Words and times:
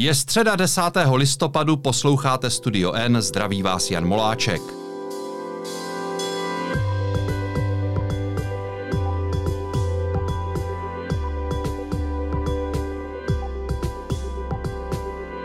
Je 0.00 0.14
středa 0.14 0.56
10. 0.56 0.80
listopadu, 1.14 1.76
posloucháte 1.76 2.50
Studio 2.50 2.92
N, 2.92 3.22
zdraví 3.22 3.62
vás 3.62 3.90
Jan 3.90 4.06
Moláček. 4.06 4.62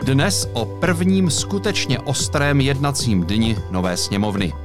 Dnes 0.01 0.47
o 0.53 0.65
prvním 0.65 1.29
skutečně 1.29 1.99
ostrém 1.99 2.61
jednacím 2.61 3.23
dni 3.23 3.57
nové 3.71 3.97
sněmovny. 3.97 4.64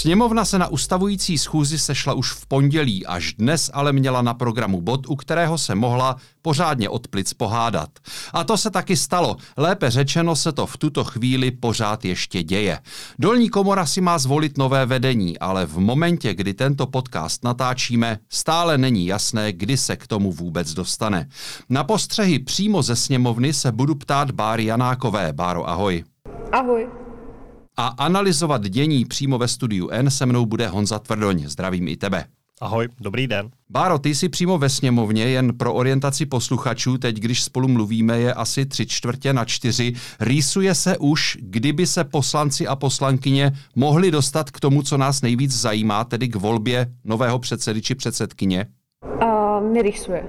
Sněmovna 0.00 0.44
se 0.44 0.58
na 0.58 0.68
ustavující 0.68 1.38
schůzi 1.38 1.78
sešla 1.78 2.12
už 2.12 2.32
v 2.32 2.46
pondělí, 2.46 3.06
až 3.06 3.34
dnes 3.34 3.70
ale 3.72 3.92
měla 3.92 4.22
na 4.22 4.34
programu 4.34 4.80
bod, 4.80 5.06
u 5.08 5.16
kterého 5.16 5.58
se 5.58 5.74
mohla 5.74 6.16
pořádně 6.42 6.88
od 6.88 7.08
plic 7.08 7.32
pohádat. 7.32 7.90
A 8.32 8.44
to 8.44 8.56
se 8.56 8.70
taky 8.70 8.96
stalo. 8.96 9.36
Lépe 9.56 9.90
řečeno 9.90 10.36
se 10.36 10.52
to 10.52 10.66
v 10.66 10.76
tuto 10.76 11.04
chvíli 11.04 11.50
pořád 11.50 12.04
ještě 12.04 12.42
děje. 12.42 12.78
Dolní 13.18 13.48
komora 13.48 13.86
si 13.86 14.00
má 14.00 14.18
zvolit 14.18 14.58
nové 14.58 14.86
vedení, 14.86 15.38
ale 15.38 15.66
v 15.66 15.78
momentě, 15.78 16.34
kdy 16.34 16.54
tento 16.54 16.86
podcast 16.86 17.44
natáčíme, 17.44 18.18
stále 18.28 18.78
není 18.78 19.06
jasné, 19.06 19.52
kdy 19.52 19.76
se 19.76 19.96
k 19.96 20.06
tomu 20.06 20.32
vůbec 20.32 20.74
dostane. 20.74 21.28
Na 21.68 21.84
postřehy 21.84 22.38
přímo 22.38 22.82
ze 22.82 22.96
sněmovny 22.96 23.52
se 23.52 23.72
budu 23.72 23.94
ptát 23.94 24.30
Báry 24.30 24.64
Janákové. 24.64 25.32
Báro, 25.32 25.68
ahoj. 25.68 26.04
Ahoj. 26.52 26.99
A 27.80 27.86
analyzovat 27.86 28.68
dění 28.68 29.04
přímo 29.04 29.38
ve 29.38 29.48
studiu 29.48 29.88
N 29.90 30.10
se 30.10 30.26
mnou 30.26 30.46
bude 30.46 30.68
Honza 30.68 30.98
Tvrdoň. 30.98 31.44
Zdravím 31.48 31.88
i 31.88 31.96
tebe. 31.96 32.24
Ahoj, 32.60 32.88
dobrý 33.00 33.26
den. 33.26 33.50
Báro, 33.70 33.98
ty 33.98 34.14
jsi 34.14 34.28
přímo 34.28 34.58
ve 34.58 34.68
sněmovně, 34.68 35.24
jen 35.24 35.58
pro 35.58 35.74
orientaci 35.74 36.26
posluchačů, 36.26 36.98
teď 36.98 37.16
když 37.16 37.42
spolu 37.42 37.68
mluvíme, 37.68 38.18
je 38.18 38.34
asi 38.34 38.66
tři 38.66 38.86
čtvrtě 38.86 39.32
na 39.32 39.44
čtyři. 39.44 39.92
Rýsuje 40.20 40.74
se 40.74 40.98
už, 40.98 41.38
kdyby 41.40 41.86
se 41.86 42.04
poslanci 42.04 42.66
a 42.66 42.76
poslankyně 42.76 43.52
mohli 43.76 44.10
dostat 44.10 44.50
k 44.50 44.60
tomu, 44.60 44.82
co 44.82 44.96
nás 44.96 45.22
nejvíc 45.22 45.60
zajímá, 45.60 46.04
tedy 46.04 46.28
k 46.28 46.36
volbě 46.36 46.86
nového 47.04 47.38
předsedy 47.38 47.82
či 47.82 47.94
předsedkyně? 47.94 48.66
A 49.20 49.60
nerýsuje. 49.60 50.26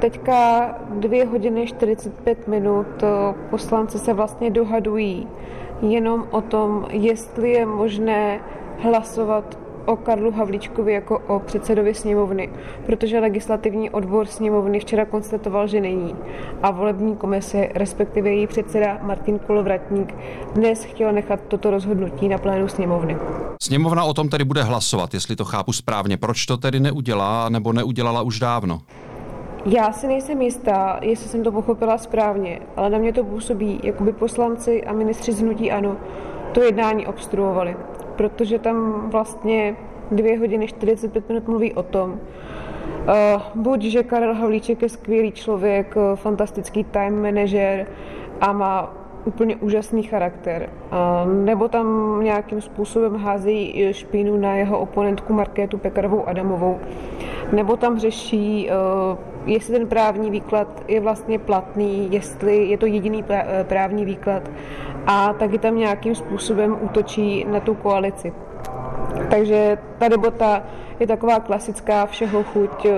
Teďka 0.00 0.68
dvě 1.00 1.26
hodiny 1.26 1.66
45 1.66 2.48
minut 2.48 2.86
poslanci 3.50 3.98
se 3.98 4.14
vlastně 4.14 4.50
dohadují 4.50 5.26
jenom 5.82 6.24
o 6.30 6.40
tom, 6.40 6.86
jestli 6.90 7.50
je 7.50 7.66
možné 7.66 8.40
hlasovat 8.78 9.58
o 9.86 9.96
Karlu 9.96 10.30
Havlíčkovi 10.30 10.92
jako 10.92 11.18
o 11.18 11.38
předsedovi 11.38 11.94
sněmovny, 11.94 12.50
protože 12.86 13.20
legislativní 13.20 13.90
odbor 13.90 14.26
sněmovny 14.26 14.80
včera 14.80 15.04
konstatoval, 15.04 15.66
že 15.66 15.80
není. 15.80 16.14
A 16.62 16.70
volební 16.70 17.16
komise, 17.16 17.68
respektive 17.74 18.30
její 18.30 18.46
předseda 18.46 18.98
Martin 19.02 19.38
Kolovratník, 19.38 20.14
dnes 20.54 20.84
chtěl 20.84 21.12
nechat 21.12 21.40
toto 21.48 21.70
rozhodnutí 21.70 22.28
na 22.28 22.38
plénu 22.38 22.68
sněmovny. 22.68 23.16
Sněmovna 23.62 24.04
o 24.04 24.14
tom 24.14 24.28
tedy 24.28 24.44
bude 24.44 24.62
hlasovat, 24.62 25.14
jestli 25.14 25.36
to 25.36 25.44
chápu 25.44 25.72
správně. 25.72 26.16
Proč 26.16 26.46
to 26.46 26.56
tedy 26.56 26.80
neudělá, 26.80 27.48
nebo 27.48 27.72
neudělala 27.72 28.22
už 28.22 28.40
dávno? 28.40 28.80
Já 29.66 29.92
si 29.92 30.06
nejsem 30.06 30.42
jistá, 30.42 30.98
jestli 31.02 31.28
jsem 31.28 31.42
to 31.42 31.52
pochopila 31.52 31.98
správně, 31.98 32.60
ale 32.76 32.90
na 32.90 32.98
mě 32.98 33.12
to 33.12 33.24
působí, 33.24 33.80
jako 33.82 34.04
by 34.04 34.12
poslanci 34.12 34.84
a 34.84 34.92
ministři 34.92 35.32
z 35.32 35.40
hnutí 35.40 35.72
ANO 35.72 35.96
to 36.52 36.62
jednání 36.62 37.06
obstruovali, 37.06 37.76
protože 38.16 38.58
tam 38.58 39.08
vlastně 39.10 39.76
dvě 40.10 40.38
hodiny 40.38 40.66
45 40.66 41.28
minut 41.28 41.48
mluví 41.48 41.74
o 41.74 41.82
tom, 41.82 42.10
uh, 42.10 42.16
buď, 43.54 43.82
že 43.82 44.02
Karel 44.02 44.34
Havlíček 44.34 44.82
je 44.82 44.88
skvělý 44.88 45.32
člověk, 45.32 45.96
uh, 45.96 46.16
fantastický 46.16 46.84
time 46.84 47.22
manager 47.22 47.86
a 48.40 48.52
má 48.52 48.94
úplně 49.24 49.56
úžasný 49.56 50.02
charakter. 50.02 50.68
Uh, 50.68 51.32
nebo 51.32 51.68
tam 51.68 52.18
nějakým 52.22 52.60
způsobem 52.60 53.16
házejí 53.16 53.94
špínu 53.94 54.36
na 54.36 54.56
jeho 54.56 54.78
oponentku 54.78 55.32
Markétu 55.32 55.78
Pekarovou 55.78 56.28
Adamovou. 56.28 56.78
Nebo 57.52 57.76
tam 57.76 57.98
řeší 57.98 58.70
uh, 58.70 59.18
jestli 59.48 59.78
ten 59.78 59.88
právní 59.88 60.30
výklad 60.30 60.84
je 60.88 61.00
vlastně 61.00 61.38
platný, 61.38 62.08
jestli 62.12 62.66
je 62.66 62.78
to 62.78 62.86
jediný 62.86 63.24
právní 63.62 64.04
výklad 64.04 64.50
a 65.06 65.32
taky 65.32 65.58
tam 65.58 65.76
nějakým 65.76 66.14
způsobem 66.14 66.76
útočí 66.80 67.44
na 67.44 67.60
tu 67.60 67.74
koalici. 67.74 68.32
Takže 69.30 69.78
ta 69.98 70.08
debota 70.08 70.62
je 71.00 71.06
taková 71.06 71.40
klasická 71.40 72.06
všeho 72.06 72.42
chuť, 72.42 72.84
eh, 72.84 72.92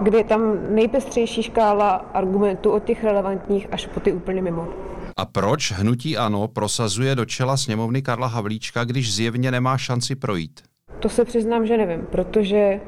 kde 0.00 0.18
je 0.18 0.24
tam 0.24 0.58
nejpestřejší 0.74 1.42
škála 1.42 1.92
argumentů 2.14 2.70
od 2.70 2.84
těch 2.84 3.04
relevantních 3.04 3.68
až 3.72 3.86
po 3.86 4.00
ty 4.00 4.12
úplně 4.12 4.42
mimo. 4.42 4.68
A 5.16 5.24
proč 5.24 5.72
hnutí 5.72 6.16
ANO 6.16 6.48
prosazuje 6.48 7.14
do 7.14 7.24
čela 7.24 7.56
sněmovny 7.56 8.02
Karla 8.02 8.26
Havlíčka, 8.26 8.84
když 8.84 9.14
zjevně 9.14 9.50
nemá 9.50 9.78
šanci 9.78 10.16
projít? 10.16 10.60
To 10.98 11.08
se 11.08 11.24
přiznám, 11.24 11.66
že 11.66 11.76
nevím, 11.76 12.06
protože 12.10 12.80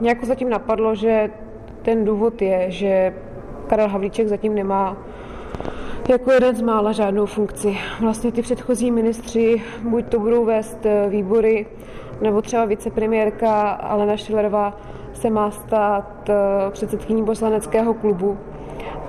nějak 0.00 0.24
zatím 0.24 0.50
napadlo, 0.50 0.94
že 0.94 1.30
ten 1.82 2.04
důvod 2.04 2.42
je, 2.42 2.70
že 2.70 3.14
Karel 3.66 3.88
Havlíček 3.88 4.28
zatím 4.28 4.54
nemá 4.54 4.96
jako 6.08 6.32
jeden 6.32 6.56
z 6.56 6.62
mála 6.62 6.92
žádnou 6.92 7.26
funkci. 7.26 7.78
Vlastně 8.00 8.32
ty 8.32 8.42
předchozí 8.42 8.90
ministři 8.90 9.62
buď 9.82 10.06
to 10.06 10.18
budou 10.18 10.44
vést 10.44 10.86
eh, 10.86 11.06
výbory, 11.08 11.66
nebo 12.20 12.42
třeba 12.42 12.64
vicepremiérka 12.64 13.70
Alena 13.70 14.16
Šilerová 14.16 14.80
se 15.12 15.30
má 15.30 15.50
stát 15.50 16.30
eh, 16.30 16.34
předsedkyní 16.70 17.24
poslaneckého 17.24 17.94
klubu. 17.94 18.38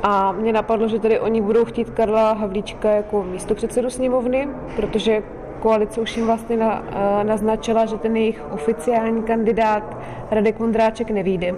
A 0.03 0.31
mě 0.31 0.53
napadlo, 0.53 0.87
že 0.87 0.99
tady 0.99 1.19
oni 1.19 1.41
budou 1.41 1.65
chtít 1.65 1.89
Karla 1.89 2.33
Havlíčka 2.33 2.89
jako 2.89 3.23
místo 3.23 3.55
předsedu 3.55 3.89
sněmovny, 3.89 4.47
protože 4.75 5.23
koalice 5.59 6.01
už 6.01 6.17
jim 6.17 6.25
vlastně 6.25 6.57
na, 6.57 6.83
eh, 6.91 7.23
naznačila, 7.23 7.85
že 7.85 7.97
ten 7.97 8.15
jejich 8.15 8.41
oficiální 8.51 9.23
kandidát 9.23 9.97
Radek 10.31 10.59
Vondráček 10.59 11.11
nevíde. 11.11 11.55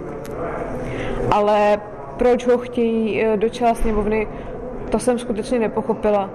Ale 1.30 1.80
proč 2.18 2.46
ho 2.46 2.58
chtějí 2.58 3.22
eh, 3.22 3.36
do 3.36 3.48
čela 3.48 3.74
sněmovny, 3.74 4.28
to 4.90 4.98
jsem 4.98 5.18
skutečně 5.18 5.58
nepochopila. 5.58 6.30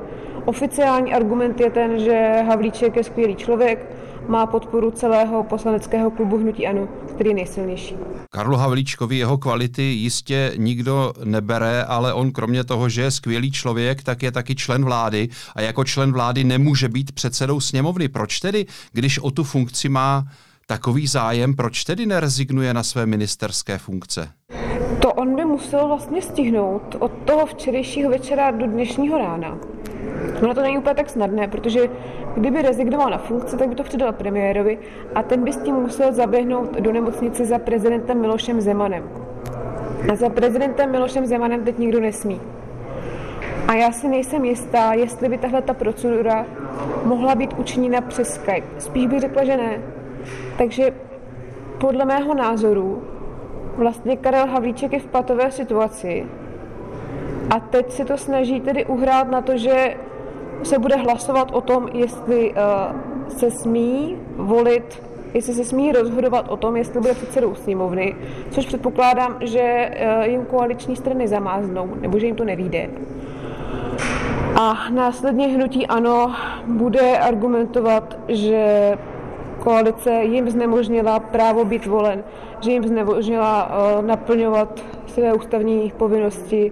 Oficiální 0.45 1.13
argument 1.13 1.59
je 1.59 1.69
ten, 1.69 1.99
že 1.99 2.43
Havlíček 2.47 2.95
je 2.95 3.03
skvělý 3.03 3.35
člověk, 3.35 3.85
má 4.27 4.45
podporu 4.45 4.91
celého 4.91 5.43
poslaneckého 5.43 6.11
klubu 6.11 6.37
Hnutí 6.37 6.67
Ano, 6.67 6.87
který 7.09 7.29
je 7.29 7.35
nejsilnější. 7.35 7.95
Karlu 8.31 8.57
Havlíčkovi 8.57 9.17
jeho 9.17 9.37
kvality 9.37 9.81
jistě 9.81 10.53
nikdo 10.57 11.13
nebere, 11.23 11.83
ale 11.83 12.13
on 12.13 12.31
kromě 12.31 12.63
toho, 12.63 12.89
že 12.89 13.01
je 13.01 13.11
skvělý 13.11 13.51
člověk, 13.51 14.03
tak 14.03 14.23
je 14.23 14.31
taky 14.31 14.55
člen 14.55 14.85
vlády 14.85 15.29
a 15.55 15.61
jako 15.61 15.83
člen 15.83 16.11
vlády 16.11 16.43
nemůže 16.43 16.89
být 16.89 17.11
předsedou 17.11 17.59
sněmovny. 17.59 18.07
Proč 18.07 18.39
tedy, 18.39 18.65
když 18.91 19.19
o 19.19 19.31
tu 19.31 19.43
funkci 19.43 19.89
má 19.89 20.23
takový 20.67 21.07
zájem, 21.07 21.55
proč 21.55 21.83
tedy 21.83 22.05
nerezignuje 22.05 22.73
na 22.73 22.83
své 22.83 23.05
ministerské 23.05 23.77
funkce? 23.77 24.29
To 24.99 25.13
on 25.13 25.35
by 25.35 25.45
musel 25.45 25.87
vlastně 25.87 26.21
stihnout 26.21 26.95
od 26.99 27.11
toho 27.25 27.45
včerejšího 27.45 28.09
večera 28.09 28.51
do 28.51 28.67
dnešního 28.67 29.17
rána. 29.17 29.57
Ono 30.43 30.53
to 30.53 30.61
není 30.61 30.77
úplně 30.77 30.95
tak 30.95 31.09
snadné, 31.09 31.47
protože 31.47 31.89
kdyby 32.35 32.61
rezignoval 32.61 33.09
na 33.09 33.17
funkci, 33.17 33.57
tak 33.57 33.69
by 33.69 33.75
to 33.75 33.83
předal 33.83 34.13
premiérovi 34.13 34.77
a 35.15 35.23
ten 35.23 35.43
by 35.43 35.53
s 35.53 35.57
tím 35.57 35.75
musel 35.75 36.13
zaběhnout 36.13 36.79
do 36.79 36.91
nemocnice 36.91 37.45
za 37.45 37.59
prezidentem 37.59 38.21
Milošem 38.21 38.61
Zemanem. 38.61 39.03
A 40.11 40.15
za 40.15 40.29
prezidentem 40.29 40.91
Milošem 40.91 41.25
Zemanem 41.25 41.63
teď 41.63 41.77
nikdo 41.77 41.99
nesmí. 41.99 42.41
A 43.67 43.73
já 43.73 43.91
si 43.91 44.07
nejsem 44.07 44.45
jistá, 44.45 44.93
jestli 44.93 45.29
by 45.29 45.37
tahle 45.37 45.61
ta 45.61 45.73
procedura 45.73 46.45
mohla 47.05 47.35
být 47.35 47.53
učiněna 47.59 48.01
přes 48.01 48.33
Skype. 48.33 48.67
Spíš 48.77 49.07
bych 49.07 49.19
řekla, 49.19 49.43
že 49.43 49.57
ne. 49.57 49.81
Takže 50.57 50.93
podle 51.77 52.05
mého 52.05 52.33
názoru 52.33 53.03
vlastně 53.77 54.17
Karel 54.17 54.47
Havlíček 54.47 54.93
je 54.93 54.99
v 54.99 55.07
patové 55.07 55.51
situaci 55.51 56.25
a 57.49 57.59
teď 57.59 57.91
se 57.91 58.05
to 58.05 58.17
snaží 58.17 58.61
tedy 58.61 58.85
uhrát 58.85 59.31
na 59.31 59.41
to, 59.41 59.57
že 59.57 59.95
se 60.63 60.79
bude 60.79 60.95
hlasovat 60.95 61.51
o 61.51 61.61
tom, 61.61 61.87
jestli 61.93 62.51
uh, 62.51 62.57
se 63.27 63.51
smí 63.51 64.17
volit, 64.35 65.03
jestli 65.33 65.53
se 65.53 65.63
smí 65.63 65.91
rozhodovat 65.91 66.45
o 66.49 66.57
tom, 66.57 66.77
jestli 66.77 66.99
bude 66.99 67.13
předsedou 67.13 67.55
sněmovny, 67.55 68.15
což 68.51 68.65
předpokládám, 68.65 69.37
že 69.41 69.91
uh, 70.19 70.25
jim 70.27 70.45
koaliční 70.45 70.95
strany 70.95 71.27
zamáznou, 71.27 71.89
nebo 72.01 72.19
že 72.19 72.25
jim 72.25 72.35
to 72.35 72.45
nevíde. 72.45 72.89
A 74.61 74.89
následně 74.89 75.47
hnutí 75.47 75.87
ANO 75.87 76.35
bude 76.67 77.17
argumentovat, 77.17 78.17
že 78.27 78.93
koalice 79.59 80.11
jim 80.23 80.49
znemožnila 80.49 81.19
právo 81.19 81.65
být 81.65 81.85
volen, 81.85 82.23
že 82.61 82.71
jim 82.71 82.87
znemožnila 82.87 83.65
uh, 83.65 84.05
naplňovat 84.05 84.85
své 85.07 85.33
ústavní 85.33 85.93
povinnosti 85.97 86.71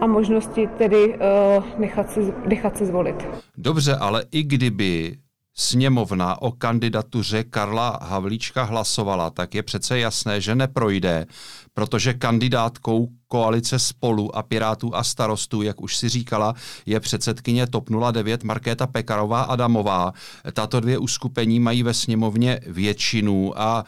a 0.00 0.06
možnosti 0.06 0.66
tedy 0.78 1.08
uh, 1.08 1.64
nechat, 1.78 2.10
si, 2.10 2.34
nechat 2.46 2.76
si 2.76 2.86
zvolit. 2.86 3.28
Dobře, 3.56 3.96
ale 3.96 4.24
i 4.32 4.42
kdyby 4.42 5.16
sněmovna 5.58 6.42
o 6.42 6.52
kandidatuře 6.52 7.44
Karla 7.44 7.98
Havlíčka 8.02 8.62
hlasovala, 8.62 9.30
tak 9.30 9.54
je 9.54 9.62
přece 9.62 9.98
jasné, 9.98 10.40
že 10.40 10.54
neprojde, 10.54 11.26
protože 11.74 12.14
kandidátkou 12.14 13.08
koalice 13.28 13.78
Spolu 13.78 14.36
a 14.36 14.42
Pirátů 14.42 14.96
a 14.96 15.04
starostů, 15.04 15.62
jak 15.62 15.80
už 15.80 15.96
si 15.96 16.08
říkala, 16.08 16.54
je 16.86 17.00
předsedkyně 17.00 17.66
TOP 17.66 17.90
09 18.12 18.44
Markéta 18.44 18.86
Pekarová 18.86 19.42
Adamová. 19.42 20.12
Tato 20.52 20.80
dvě 20.80 20.98
uskupení 20.98 21.60
mají 21.60 21.82
ve 21.82 21.94
sněmovně 21.94 22.60
většinu 22.66 23.60
a 23.60 23.84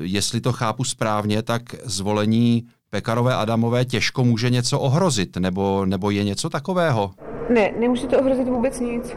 jestli 0.00 0.40
to 0.40 0.52
chápu 0.52 0.84
správně, 0.84 1.42
tak 1.42 1.62
zvolení 1.84 2.64
Pekarové 2.90 3.34
Adamové 3.34 3.84
těžko 3.84 4.24
může 4.24 4.50
něco 4.50 4.80
ohrozit, 4.80 5.36
nebo, 5.36 5.86
nebo 5.86 6.10
je 6.10 6.24
něco 6.24 6.50
takového? 6.50 7.10
Ne, 7.54 7.72
nemůže 7.80 8.06
to 8.06 8.18
ohrozit 8.18 8.48
vůbec 8.48 8.80
nic. 8.80 9.14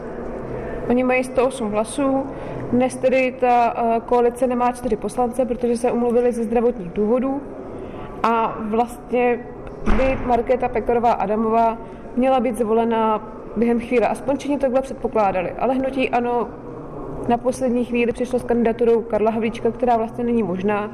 Oni 0.92 1.04
mají 1.04 1.24
108 1.24 1.70
hlasů, 1.70 2.26
dnes 2.72 2.96
tedy 2.96 3.34
ta 3.40 3.74
eh, 3.76 4.00
koalice 4.00 4.46
nemá 4.46 4.72
čtyři 4.72 4.96
poslance, 4.96 5.44
protože 5.44 5.76
se 5.76 5.92
umluvili 5.92 6.32
ze 6.32 6.44
zdravotních 6.44 6.92
důvodů 6.92 7.40
a 8.22 8.58
vlastně 8.60 9.46
by 9.96 10.18
Markéta 10.26 10.68
Pekarová 10.68 11.12
Adamová 11.12 11.78
měla 12.16 12.40
být 12.40 12.58
zvolena 12.58 13.28
během 13.56 13.80
chvíle. 13.80 14.08
Aspoň 14.08 14.36
všichni 14.36 14.58
takhle 14.58 14.82
předpokládali. 14.82 15.50
Ale 15.50 15.74
hnutí 15.74 16.10
ano 16.10 16.48
na 17.28 17.36
poslední 17.36 17.84
chvíli 17.84 18.12
přišlo 18.12 18.38
s 18.38 18.44
kandidaturou 18.44 19.02
Karla 19.02 19.30
Havlíčka, 19.30 19.70
která 19.70 19.96
vlastně 19.96 20.24
není 20.24 20.42
možná 20.42 20.90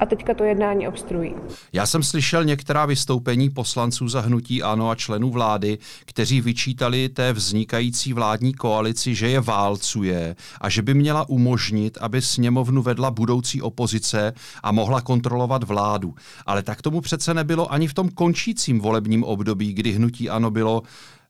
a 0.00 0.06
teďka 0.06 0.34
to 0.34 0.44
jednání 0.44 0.88
obstruují. 0.88 1.34
Já 1.72 1.86
jsem 1.86 2.02
slyšel 2.02 2.44
některá 2.44 2.86
vystoupení 2.86 3.50
poslanců 3.50 4.08
za 4.08 4.20
hnutí 4.20 4.62
ANO 4.62 4.90
a 4.90 4.94
členů 4.94 5.30
vlády, 5.30 5.78
kteří 6.04 6.40
vyčítali 6.40 7.08
té 7.08 7.32
vznikající 7.32 8.12
vládní 8.12 8.54
koalici, 8.54 9.14
že 9.14 9.28
je 9.28 9.40
válcuje 9.40 10.36
a 10.60 10.68
že 10.68 10.82
by 10.82 10.94
měla 10.94 11.28
umožnit, 11.28 11.98
aby 12.00 12.22
sněmovnu 12.22 12.82
vedla 12.82 13.10
budoucí 13.10 13.62
opozice 13.62 14.32
a 14.62 14.72
mohla 14.72 15.00
kontrolovat 15.00 15.64
vládu. 15.64 16.14
Ale 16.46 16.62
tak 16.62 16.82
tomu 16.82 17.00
přece 17.00 17.34
nebylo 17.34 17.72
ani 17.72 17.88
v 17.88 17.94
tom 17.94 18.08
končícím 18.08 18.80
volebním 18.80 19.24
období, 19.24 19.72
kdy 19.72 19.92
hnutí 19.92 20.30
ANO 20.30 20.50
bylo 20.50 20.82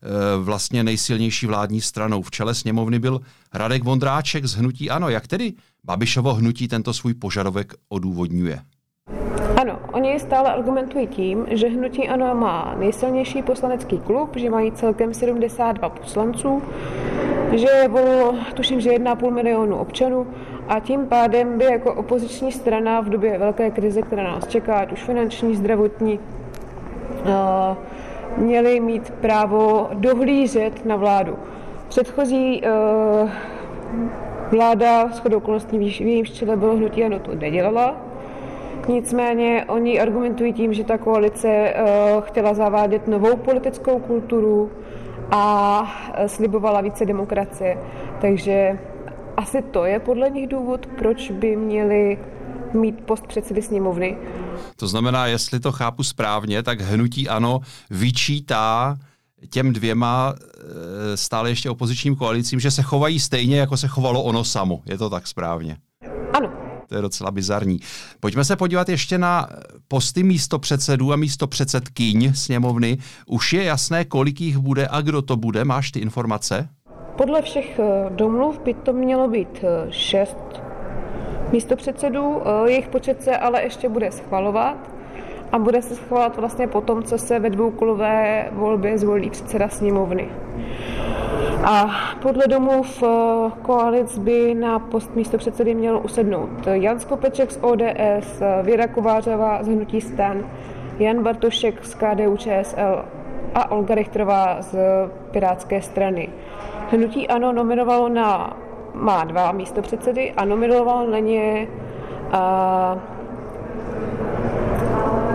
Eh, 0.03 0.43
vlastně 0.45 0.85
nejsilnější 0.85 1.47
vládní 1.47 1.81
stranou. 1.81 2.23
V 2.23 2.31
čele 2.31 2.55
sněmovny 2.55 2.99
byl 2.99 3.21
Radek 3.55 3.85
Vondráček 3.85 4.47
z 4.47 4.55
Hnutí 4.55 4.91
Ano. 4.91 5.09
Jak 5.09 5.27
tedy 5.27 5.53
Babišovo 5.85 6.35
hnutí 6.35 6.69
tento 6.69 6.95
svůj 6.95 7.15
požadovek 7.15 7.73
odůvodňuje? 7.89 8.59
Ano, 9.61 9.79
oni 9.93 10.21
stále 10.21 10.53
argumentují 10.53 11.07
tím, 11.07 11.47
že 11.51 11.69
Hnutí 11.69 12.09
Ano 12.09 12.35
má 12.35 12.75
nejsilnější 12.79 13.43
poslanecký 13.43 13.99
klub, 13.99 14.37
že 14.37 14.51
mají 14.51 14.73
celkem 14.73 15.15
72 15.15 15.89
poslanců, 15.89 16.63
že 17.53 17.89
volilo, 17.89 18.35
tuším, 18.55 18.81
že 18.81 18.91
1,5 18.91 19.31
milionu 19.31 19.77
občanů 19.77 20.27
a 20.69 20.81
tím 20.81 21.07
pádem 21.07 21.59
by 21.59 21.65
jako 21.65 21.95
opoziční 21.95 22.53
strana 22.53 23.01
v 23.01 23.09
době 23.09 23.39
velké 23.39 23.71
krize, 23.71 24.03
která 24.03 24.23
nás 24.23 24.47
čeká, 24.49 24.79
ať 24.79 24.93
už 24.93 25.03
finanční, 25.03 25.57
zdravotní, 25.57 26.19
uh, 26.19 27.77
měli 28.37 28.81
mít 28.81 29.11
právo 29.11 29.91
dohlížet 29.95 30.87
na 30.87 30.97
vládu. 30.97 31.39
Předchozí 31.89 32.63
uh, 32.63 33.31
vláda, 34.51 35.09
shodou 35.09 35.37
okolností 35.37 35.79
v 35.79 36.01
jejím 36.01 36.27
čele 36.27 36.57
bylo 36.57 36.77
hnutí 36.77 37.05
ano, 37.05 37.19
to 37.19 37.35
nedělala. 37.35 37.97
Nicméně 38.89 39.65
oni 39.69 40.01
argumentují 40.01 40.53
tím, 40.53 40.73
že 40.73 40.85
ta 40.85 40.99
koalice 40.99 41.49
uh, 41.49 42.23
chtěla 42.23 42.55
zavádět 42.55 43.09
novou 43.09 43.37
politickou 43.37 43.99
kulturu 43.99 44.71
a 45.31 45.83
uh, 45.83 46.27
slibovala 46.27 46.81
více 46.81 47.07
demokracie. 47.07 47.79
Takže 48.21 48.79
asi 49.37 49.63
to 49.63 49.85
je 49.85 50.01
podle 50.01 50.31
nich 50.31 50.49
důvod, 50.49 50.87
proč 50.87 51.31
by 51.31 51.57
měli 51.57 52.19
mít 52.75 53.01
post 53.01 53.27
předsedy 53.27 53.63
sněmovny. 53.63 54.17
To 54.77 54.87
znamená, 54.87 55.27
jestli 55.27 55.61
to 55.61 55.73
chápu 55.73 56.03
správně, 56.03 56.63
tak 56.63 56.81
hnutí 56.81 57.29
ano 57.29 57.61
vyčítá 57.91 58.97
těm 59.51 59.73
dvěma 59.73 60.35
e, 60.35 61.17
stále 61.17 61.51
ještě 61.51 61.71
opozičním 61.71 62.17
koalicím, 62.17 62.61
že 62.61 62.71
se 62.71 62.83
chovají 62.83 63.21
stejně, 63.21 63.59
jako 63.59 63.77
se 63.77 63.89
chovalo 63.89 64.23
ono 64.23 64.45
samo. 64.45 64.81
Je 64.87 64.99
to 64.99 65.11
tak 65.11 65.27
správně? 65.27 65.77
Ano. 66.33 66.53
To 66.89 66.95
je 66.95 67.03
docela 67.03 67.31
bizarní. 67.31 67.81
Pojďme 68.21 68.45
se 68.45 68.57
podívat 68.57 68.89
ještě 68.89 69.19
na 69.19 69.49
posty 69.89 70.23
místo 70.23 70.59
předsedů 70.59 71.13
a 71.13 71.17
místo 71.17 71.47
předsedkyň 71.47 72.35
sněmovny. 72.35 72.99
Už 73.27 73.53
je 73.53 73.65
jasné, 73.65 74.05
kolik 74.05 74.41
jich 74.41 74.59
bude 74.59 74.89
a 74.91 75.01
kdo 75.01 75.23
to 75.23 75.37
bude? 75.37 75.65
Máš 75.65 75.91
ty 75.91 76.01
informace? 76.01 76.69
Podle 77.17 77.43
všech 77.43 77.79
e, 77.79 78.11
domluv 78.11 78.61
by 78.65 78.75
to 78.75 78.93
mělo 78.93 79.29
být 79.29 79.65
e, 79.65 79.93
šest 79.93 80.63
místo 81.53 81.77
předsedů. 81.77 82.43
Jejich 82.67 82.89
počet 82.89 83.23
se 83.23 83.37
ale 83.37 83.63
ještě 83.63 83.89
bude 83.89 84.13
schvalovat 84.13 85.00
a 85.53 85.59
bude 85.59 85.83
se 85.83 85.95
schvalovat 85.95 86.37
vlastně 86.37 86.67
po 86.67 86.81
tom, 86.81 87.03
co 87.03 87.19
se 87.19 87.39
ve 87.39 87.51
dvoukolové 87.51 88.49
volbě 88.53 88.99
zvolí 88.99 89.31
předseda 89.31 89.69
sněmovny. 89.69 90.29
A 91.65 91.91
podle 92.23 92.47
domluv 92.47 93.03
eh, 93.03 93.07
koalic 93.63 94.19
by 94.19 94.55
na 94.55 94.79
post 94.79 95.17
místo 95.17 95.39
předsedy 95.39 95.75
měl 95.75 96.01
usednout 96.05 96.67
Jan 96.73 97.01
Skopeček 97.01 97.53
z 97.53 97.59
ODS, 97.61 98.43
Věra 98.63 98.87
Kovářová 98.87 99.63
z 99.63 99.69
Hnutí 99.69 100.01
stan, 100.01 100.45
Jan 100.99 101.23
Bartošek 101.23 101.85
z 101.85 101.95
KDU 101.95 102.37
ČSL 102.37 103.05
a 103.55 103.71
Olga 103.71 103.95
Richtrová 103.95 104.63
z 104.63 104.79
Pirátské 105.31 105.83
strany. 105.83 106.29
Hnutí 106.91 107.29
ANO 107.29 107.53
nominovalo 107.53 108.09
na 108.09 108.57
má 108.95 109.25
dva 109.25 109.53
místo 109.53 109.83
předsedy 109.83 110.33
a 110.33 110.45
nominoval 110.45 111.07
na 111.07 111.19
ně 111.19 111.69
a, 112.33 112.99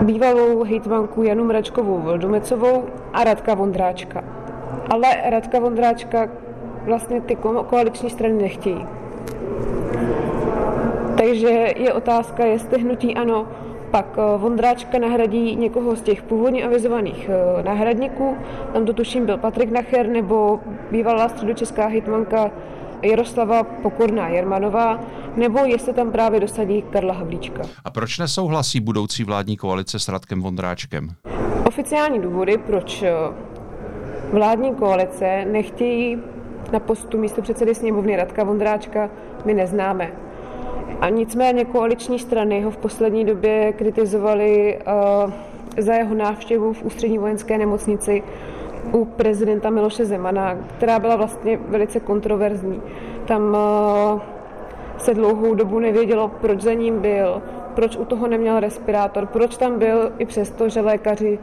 bývalou 0.02 0.64
hejtmanku 0.64 1.22
Janu 1.22 1.44
Mračkovou 1.44 1.98
Voldumecovou 1.98 2.84
a 3.12 3.24
Radka 3.24 3.54
Vondráčka. 3.54 4.24
Ale 4.90 5.08
Radka 5.30 5.60
Vondráčka 5.60 6.28
vlastně 6.84 7.20
ty 7.20 7.36
koaliční 7.66 8.10
strany 8.10 8.34
nechtějí. 8.34 8.86
Takže 11.18 11.74
je 11.76 11.92
otázka, 11.92 12.44
jestli 12.44 12.80
hnutí 12.80 13.14
ano, 13.14 13.48
pak 13.90 14.06
eh, 14.18 14.38
Vondráčka 14.38 14.98
nahradí 14.98 15.56
někoho 15.56 15.96
z 15.96 16.02
těch 16.02 16.22
původně 16.22 16.64
avizovaných 16.64 17.30
eh, 17.32 17.62
náhradníků. 17.62 18.36
Tam 18.72 18.84
to 18.84 18.92
tuším 18.92 19.26
byl 19.26 19.38
Patrik 19.38 19.70
Nacher 19.70 20.08
nebo 20.08 20.60
bývalá 20.90 21.28
středočeská 21.28 21.86
hitmanka 21.86 22.50
Jaroslava 23.02 23.62
Pokorná 23.62 24.28
Jermanová, 24.28 25.00
nebo 25.36 25.58
jestli 25.58 25.92
tam 25.92 26.12
právě 26.12 26.40
dosadí 26.40 26.82
Karla 26.82 27.14
Havlíčka. 27.14 27.62
A 27.84 27.90
proč 27.90 28.18
nesouhlasí 28.18 28.80
budoucí 28.80 29.24
vládní 29.24 29.56
koalice 29.56 29.98
s 29.98 30.08
Radkem 30.08 30.42
Vondráčkem? 30.42 31.08
Oficiální 31.64 32.20
důvody, 32.20 32.58
proč 32.58 33.02
eh, 33.02 33.12
vládní 34.32 34.74
koalice 34.74 35.44
nechtějí 35.44 36.18
na 36.72 36.80
postu 36.80 37.18
místo 37.18 37.42
předsedy 37.42 37.74
sněmovny 37.74 38.16
Radka 38.16 38.44
Vondráčka, 38.44 39.10
my 39.44 39.54
neznáme. 39.54 40.12
A 41.00 41.08
nicméně 41.08 41.64
koaliční 41.64 42.18
strany 42.18 42.62
ho 42.62 42.70
v 42.70 42.76
poslední 42.76 43.24
době 43.24 43.72
kritizovali 43.72 44.78
uh, 45.26 45.32
za 45.78 45.94
jeho 45.94 46.14
návštěvu 46.14 46.72
v 46.72 46.82
ústřední 46.82 47.18
vojenské 47.18 47.58
nemocnici 47.58 48.22
u 48.92 49.04
prezidenta 49.04 49.70
Miloše 49.70 50.04
Zemana, 50.04 50.54
která 50.76 50.98
byla 50.98 51.16
vlastně 51.16 51.56
velice 51.56 52.00
kontroverzní. 52.00 52.82
Tam 53.24 53.56
eh, 53.56 54.35
se 54.98 55.14
dlouhou 55.14 55.54
dobu 55.54 55.78
nevědělo, 55.78 56.28
proč 56.28 56.60
za 56.60 56.72
ním 56.72 57.00
byl, 57.00 57.42
proč 57.74 57.96
u 57.96 58.04
toho 58.04 58.28
neměl 58.28 58.60
respirátor, 58.60 59.26
proč 59.26 59.56
tam 59.56 59.78
byl 59.78 60.12
i 60.18 60.26
přesto, 60.26 60.68
že 60.68 60.80
lékaři 60.80 61.38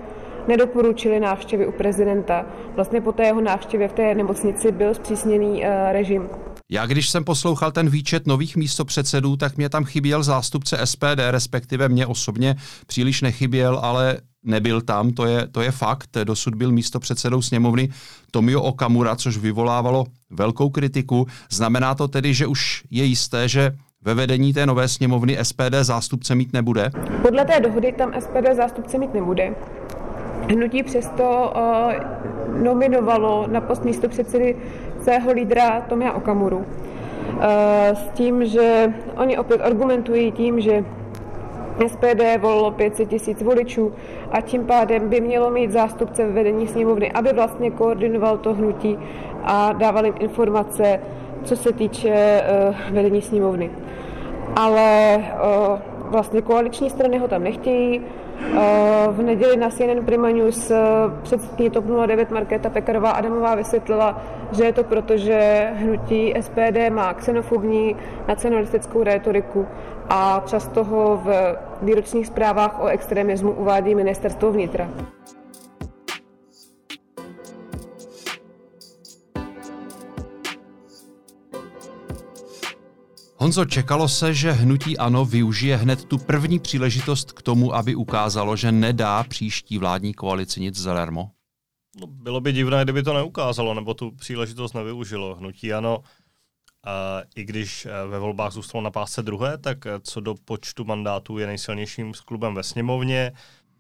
nedoporučili 0.47 1.19
návštěvy 1.19 1.67
u 1.67 1.71
prezidenta. 1.71 2.45
Vlastně 2.75 3.01
po 3.01 3.11
té 3.11 3.23
jeho 3.23 3.41
návštěvě 3.41 3.87
v 3.87 3.93
té 3.93 4.15
nemocnici 4.15 4.71
byl 4.71 4.93
zpřísněný 4.93 5.65
eh, 5.65 5.93
režim. 5.93 6.29
Já 6.71 6.85
když 6.85 7.09
jsem 7.09 7.23
poslouchal 7.23 7.71
ten 7.71 7.89
výčet 7.89 8.27
nových 8.27 8.55
místopředsedů, 8.55 9.37
tak 9.37 9.57
mě 9.57 9.69
tam 9.69 9.85
chyběl 9.85 10.23
zástupce 10.23 10.77
SPD, 10.85 11.19
respektive 11.31 11.89
mě 11.89 12.07
osobně 12.07 12.55
příliš 12.87 13.21
nechyběl, 13.21 13.79
ale 13.83 14.17
nebyl 14.43 14.81
tam, 14.81 15.11
to 15.11 15.25
je, 15.25 15.47
to 15.47 15.61
je 15.61 15.71
fakt. 15.71 16.17
Dosud 16.23 16.55
byl 16.55 16.71
místo 16.71 16.99
předsedou 16.99 17.41
sněmovny 17.41 17.89
Tomio 18.31 18.61
Okamura, 18.61 19.15
což 19.15 19.37
vyvolávalo 19.37 20.05
velkou 20.29 20.69
kritiku. 20.69 21.27
Znamená 21.51 21.95
to 21.95 22.07
tedy, 22.07 22.33
že 22.33 22.47
už 22.47 22.83
je 22.91 23.03
jisté, 23.03 23.47
že 23.47 23.71
ve 24.01 24.13
vedení 24.13 24.53
té 24.53 24.65
nové 24.65 24.87
sněmovny 24.87 25.37
SPD 25.41 25.73
zástupce 25.81 26.35
mít 26.35 26.53
nebude? 26.53 26.91
Podle 27.21 27.45
té 27.45 27.59
dohody 27.59 27.91
tam 27.91 28.13
SPD 28.19 28.55
zástupce 28.55 28.97
mít 28.97 29.13
nebude. 29.13 29.55
Hnutí 30.49 30.83
přesto 30.83 31.53
uh, 31.55 32.63
nominovalo 32.63 33.47
na 33.47 33.61
post 33.61 33.85
místo 33.85 34.09
předsedy 34.09 34.55
svého 35.03 35.31
lídra 35.31 35.81
Tomia 35.81 36.13
Okamuru. 36.13 36.57
Uh, 36.57 36.65
s 37.93 38.09
tím, 38.13 38.45
že 38.45 38.93
oni 39.15 39.37
opět 39.37 39.61
argumentují 39.61 40.31
tím, 40.31 40.61
že 40.61 40.85
SPD 41.87 42.37
volilo 42.37 42.71
500 42.71 43.09
tisíc 43.09 43.41
voličů 43.41 43.93
a 44.31 44.41
tím 44.41 44.65
pádem 44.65 45.09
by 45.09 45.21
mělo 45.21 45.51
mít 45.51 45.71
zástupce 45.71 46.25
ve 46.25 46.31
vedení 46.31 46.67
sněmovny, 46.67 47.11
aby 47.11 47.33
vlastně 47.33 47.71
koordinoval 47.71 48.37
to 48.37 48.53
hnutí 48.53 48.97
a 49.43 49.73
dával 49.73 50.05
jim 50.05 50.15
informace, 50.19 50.99
co 51.43 51.55
se 51.55 51.73
týče 51.73 52.41
uh, 52.69 52.95
vedení 52.95 53.21
sněmovny. 53.21 53.71
Ale 54.55 55.17
uh, 55.17 55.79
vlastně 56.11 56.41
koaliční 56.41 56.89
strany 56.89 57.17
ho 57.17 57.27
tam 57.27 57.43
nechtějí. 57.43 58.01
V 59.11 59.21
neděli 59.21 59.57
na 59.57 59.69
CNN 59.69 60.05
Prima 60.05 60.29
News 60.29 60.71
předsedkyně 61.21 61.69
TOP 61.69 61.85
09 62.05 62.31
Markéta 62.31 62.69
Pekarová 62.69 63.11
Adamová 63.11 63.55
vysvětlila, 63.55 64.21
že 64.51 64.63
je 64.63 64.73
to 64.73 64.83
proto, 64.83 65.17
že 65.17 65.69
hnutí 65.75 66.33
SPD 66.41 66.89
má 66.89 67.13
xenofobní 67.13 67.95
nacionalistickou 68.27 69.03
rétoriku 69.03 69.67
a 70.09 70.43
často 70.45 70.83
ho 70.83 71.21
v 71.23 71.55
výročních 71.81 72.27
zprávách 72.27 72.81
o 72.81 72.87
extremismu 72.87 73.51
uvádí 73.51 73.95
ministerstvo 73.95 74.51
vnitra. 74.51 74.89
Honzo, 83.43 83.65
čekalo 83.65 84.07
se, 84.07 84.33
že 84.33 84.51
hnutí 84.51 84.97
ANO 84.97 85.25
využije 85.25 85.77
hned 85.77 86.05
tu 86.05 86.17
první 86.17 86.59
příležitost 86.59 87.31
k 87.31 87.41
tomu, 87.41 87.75
aby 87.75 87.95
ukázalo, 87.95 88.55
že 88.55 88.71
nedá 88.71 89.23
příští 89.23 89.77
vládní 89.77 90.13
koalici 90.13 90.61
nic 90.61 90.75
zadarmo? 90.75 91.31
No, 92.01 92.07
bylo 92.07 92.41
by 92.41 92.53
divné, 92.53 92.83
kdyby 92.83 93.03
to 93.03 93.13
neukázalo, 93.13 93.73
nebo 93.73 93.93
tu 93.93 94.11
příležitost 94.11 94.73
nevyužilo. 94.73 95.35
Hnutí 95.35 95.73
ANO, 95.73 96.03
a 96.83 97.21
i 97.35 97.43
když 97.43 97.85
eh, 97.85 98.07
ve 98.07 98.19
volbách 98.19 98.53
zůstalo 98.53 98.81
na 98.81 98.91
pásce 98.91 99.23
druhé, 99.23 99.57
tak 99.57 99.85
eh, 99.85 99.91
co 100.03 100.21
do 100.21 100.35
počtu 100.45 100.83
mandátů 100.83 101.37
je 101.37 101.47
nejsilnějším 101.47 102.13
klubem 102.25 102.55
ve 102.55 102.63
sněmovně. 102.63 103.31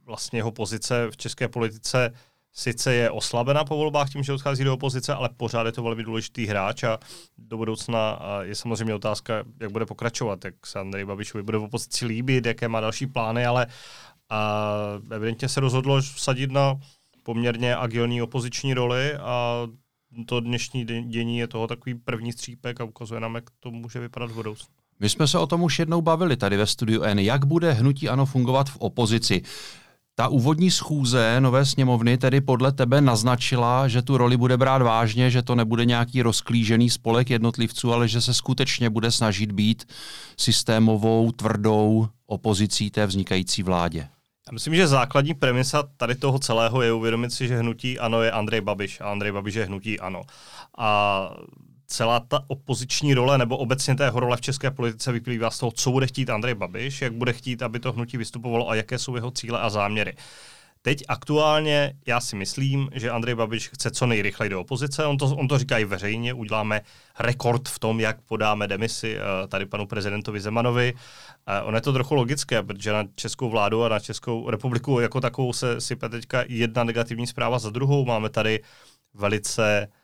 Vlastně 0.05 0.39
jeho 0.39 0.51
pozice 0.51 1.07
v 1.11 1.17
české 1.17 1.47
politice 1.47 2.13
sice 2.53 2.93
je 2.93 3.11
oslabena 3.11 3.63
po 3.63 3.77
volbách 3.77 4.09
tím, 4.09 4.23
že 4.23 4.33
odchází 4.33 4.63
do 4.63 4.73
opozice, 4.73 5.13
ale 5.13 5.29
pořád 5.37 5.65
je 5.65 5.71
to 5.71 5.83
velmi 5.83 6.03
důležitý 6.03 6.45
hráč 6.45 6.83
a 6.83 6.99
do 7.37 7.57
budoucna 7.57 8.19
je 8.41 8.55
samozřejmě 8.55 8.93
otázka, 8.93 9.43
jak 9.61 9.71
bude 9.71 9.85
pokračovat, 9.85 10.45
jak 10.45 10.67
se 10.67 10.79
Andrej 10.79 11.05
Babišovi 11.05 11.43
bude 11.43 11.57
v 11.57 11.63
opozici 11.63 12.05
líbit, 12.05 12.45
jaké 12.45 12.67
má 12.67 12.81
další 12.81 13.07
plány, 13.07 13.45
ale 13.45 13.67
a 14.29 14.69
evidentně 15.11 15.49
se 15.49 15.59
rozhodlo 15.59 16.01
vsadit 16.01 16.51
na 16.51 16.75
poměrně 17.23 17.75
agilní 17.75 18.21
opoziční 18.21 18.73
roli 18.73 19.15
a 19.15 19.67
to 20.25 20.39
dnešní 20.39 20.85
dění 20.85 21.37
je 21.37 21.47
toho 21.47 21.67
takový 21.67 21.95
první 21.95 22.31
střípek 22.31 22.81
a 22.81 22.83
ukazuje 22.83 23.19
nám, 23.19 23.35
jak 23.35 23.43
to 23.59 23.71
může 23.71 23.99
vypadat 23.99 24.31
v 24.31 24.35
budoucnu. 24.35 24.67
My 24.99 25.09
jsme 25.09 25.27
se 25.27 25.37
o 25.37 25.47
tom 25.47 25.63
už 25.63 25.79
jednou 25.79 26.01
bavili 26.01 26.37
tady 26.37 26.57
ve 26.57 26.67
studiu 26.67 27.01
N. 27.01 27.19
Jak 27.19 27.45
bude 27.45 27.71
hnutí 27.71 28.09
ANO 28.09 28.25
fungovat 28.25 28.69
v 28.69 28.77
opozici? 28.77 29.41
Ta 30.15 30.27
úvodní 30.27 30.71
schůze 30.71 31.41
nové 31.41 31.65
sněmovny 31.65 32.17
tedy 32.17 32.41
podle 32.41 32.71
tebe 32.71 33.01
naznačila, 33.01 33.87
že 33.87 34.01
tu 34.01 34.17
roli 34.17 34.37
bude 34.37 34.57
brát 34.57 34.81
vážně, 34.81 35.31
že 35.31 35.41
to 35.41 35.55
nebude 35.55 35.85
nějaký 35.85 36.21
rozklížený 36.21 36.89
spolek 36.89 37.29
jednotlivců, 37.29 37.93
ale 37.93 38.07
že 38.07 38.21
se 38.21 38.33
skutečně 38.33 38.89
bude 38.89 39.11
snažit 39.11 39.51
být 39.51 39.87
systémovou, 40.37 41.31
tvrdou 41.31 42.07
opozicí 42.25 42.91
té 42.91 43.05
vznikající 43.05 43.63
vládě. 43.63 43.99
Já 44.47 44.53
myslím, 44.53 44.75
že 44.75 44.87
základní 44.87 45.33
premisa 45.33 45.83
tady 45.97 46.15
toho 46.15 46.39
celého 46.39 46.81
je 46.81 46.93
uvědomit 46.93 47.33
si, 47.33 47.47
že 47.47 47.57
hnutí 47.57 47.99
ano 47.99 48.21
je 48.21 48.31
Andrej 48.31 48.61
Babiš 48.61 49.01
a 49.01 49.11
Andrej 49.11 49.31
Babiš 49.31 49.55
je 49.55 49.65
hnutí 49.65 49.99
ano. 49.99 50.21
A 50.77 51.29
celá 51.93 52.19
ta 52.19 52.43
opoziční 52.47 53.13
role 53.13 53.37
nebo 53.37 53.57
obecně 53.57 53.95
té 53.95 54.11
role 54.13 54.37
v 54.37 54.41
české 54.41 54.71
politice 54.71 55.11
vyplývá 55.11 55.49
z 55.49 55.59
toho, 55.59 55.71
co 55.71 55.91
bude 55.91 56.07
chtít 56.07 56.29
Andrej 56.29 56.55
Babiš, 56.55 57.01
jak 57.01 57.13
bude 57.13 57.33
chtít, 57.33 57.61
aby 57.61 57.79
to 57.79 57.91
hnutí 57.91 58.17
vystupovalo 58.17 58.69
a 58.69 58.75
jaké 58.75 58.99
jsou 58.99 59.15
jeho 59.15 59.31
cíle 59.31 59.59
a 59.59 59.69
záměry. 59.69 60.15
Teď 60.81 61.03
aktuálně 61.07 61.93
já 62.05 62.19
si 62.19 62.35
myslím, 62.35 62.89
že 62.93 63.09
Andrej 63.09 63.35
Babiš 63.35 63.69
chce 63.69 63.91
co 63.91 64.05
nejrychleji 64.05 64.49
do 64.49 64.61
opozice. 64.61 65.05
On 65.05 65.17
to, 65.17 65.25
on 65.35 65.47
to 65.47 65.57
říká 65.57 65.77
i 65.77 65.85
veřejně, 65.85 66.33
uděláme 66.33 66.81
rekord 67.19 67.69
v 67.69 67.79
tom, 67.79 67.99
jak 67.99 68.21
podáme 68.21 68.67
demisi 68.67 69.17
eh, 69.17 69.47
tady 69.47 69.65
panu 69.65 69.87
prezidentovi 69.87 70.41
Zemanovi. 70.41 70.93
Eh, 71.47 71.61
ono 71.61 71.77
je 71.77 71.81
to 71.81 71.93
trochu 71.93 72.15
logické, 72.15 72.63
protože 72.63 72.91
na 72.91 73.03
českou 73.15 73.49
vládu 73.49 73.83
a 73.83 73.89
na 73.89 73.99
Českou 73.99 74.49
republiku 74.49 74.99
jako 74.99 75.21
takovou 75.21 75.53
se 75.53 75.81
sype 75.81 76.09
teďka 76.09 76.43
jedna 76.47 76.83
negativní 76.83 77.27
zpráva 77.27 77.59
za 77.59 77.69
druhou. 77.69 78.05
Máme 78.05 78.29
tady 78.29 78.59
velice 79.13 79.87
Uh, 79.87 80.02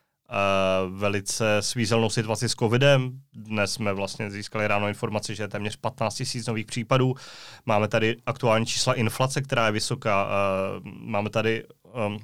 velice 0.89 1.57
svízelnou 1.59 2.09
situaci 2.09 2.50
s 2.50 2.55
covidem. 2.55 3.12
Dnes 3.33 3.74
jsme 3.74 3.93
vlastně 3.93 4.31
získali 4.31 4.67
ráno 4.67 4.88
informaci, 4.88 5.36
že 5.36 5.43
je 5.43 5.48
téměř 5.48 5.75
15 5.75 6.15
tisíc 6.15 6.48
nových 6.48 6.65
případů. 6.65 7.15
Máme 7.65 7.88
tady 7.88 8.15
aktuální 8.25 8.65
čísla 8.65 8.93
inflace, 8.93 9.41
která 9.41 9.65
je 9.65 9.71
vysoká. 9.71 10.25
Uh, 10.25 10.31
máme 10.86 11.29
tady 11.29 11.63
um, 12.07 12.19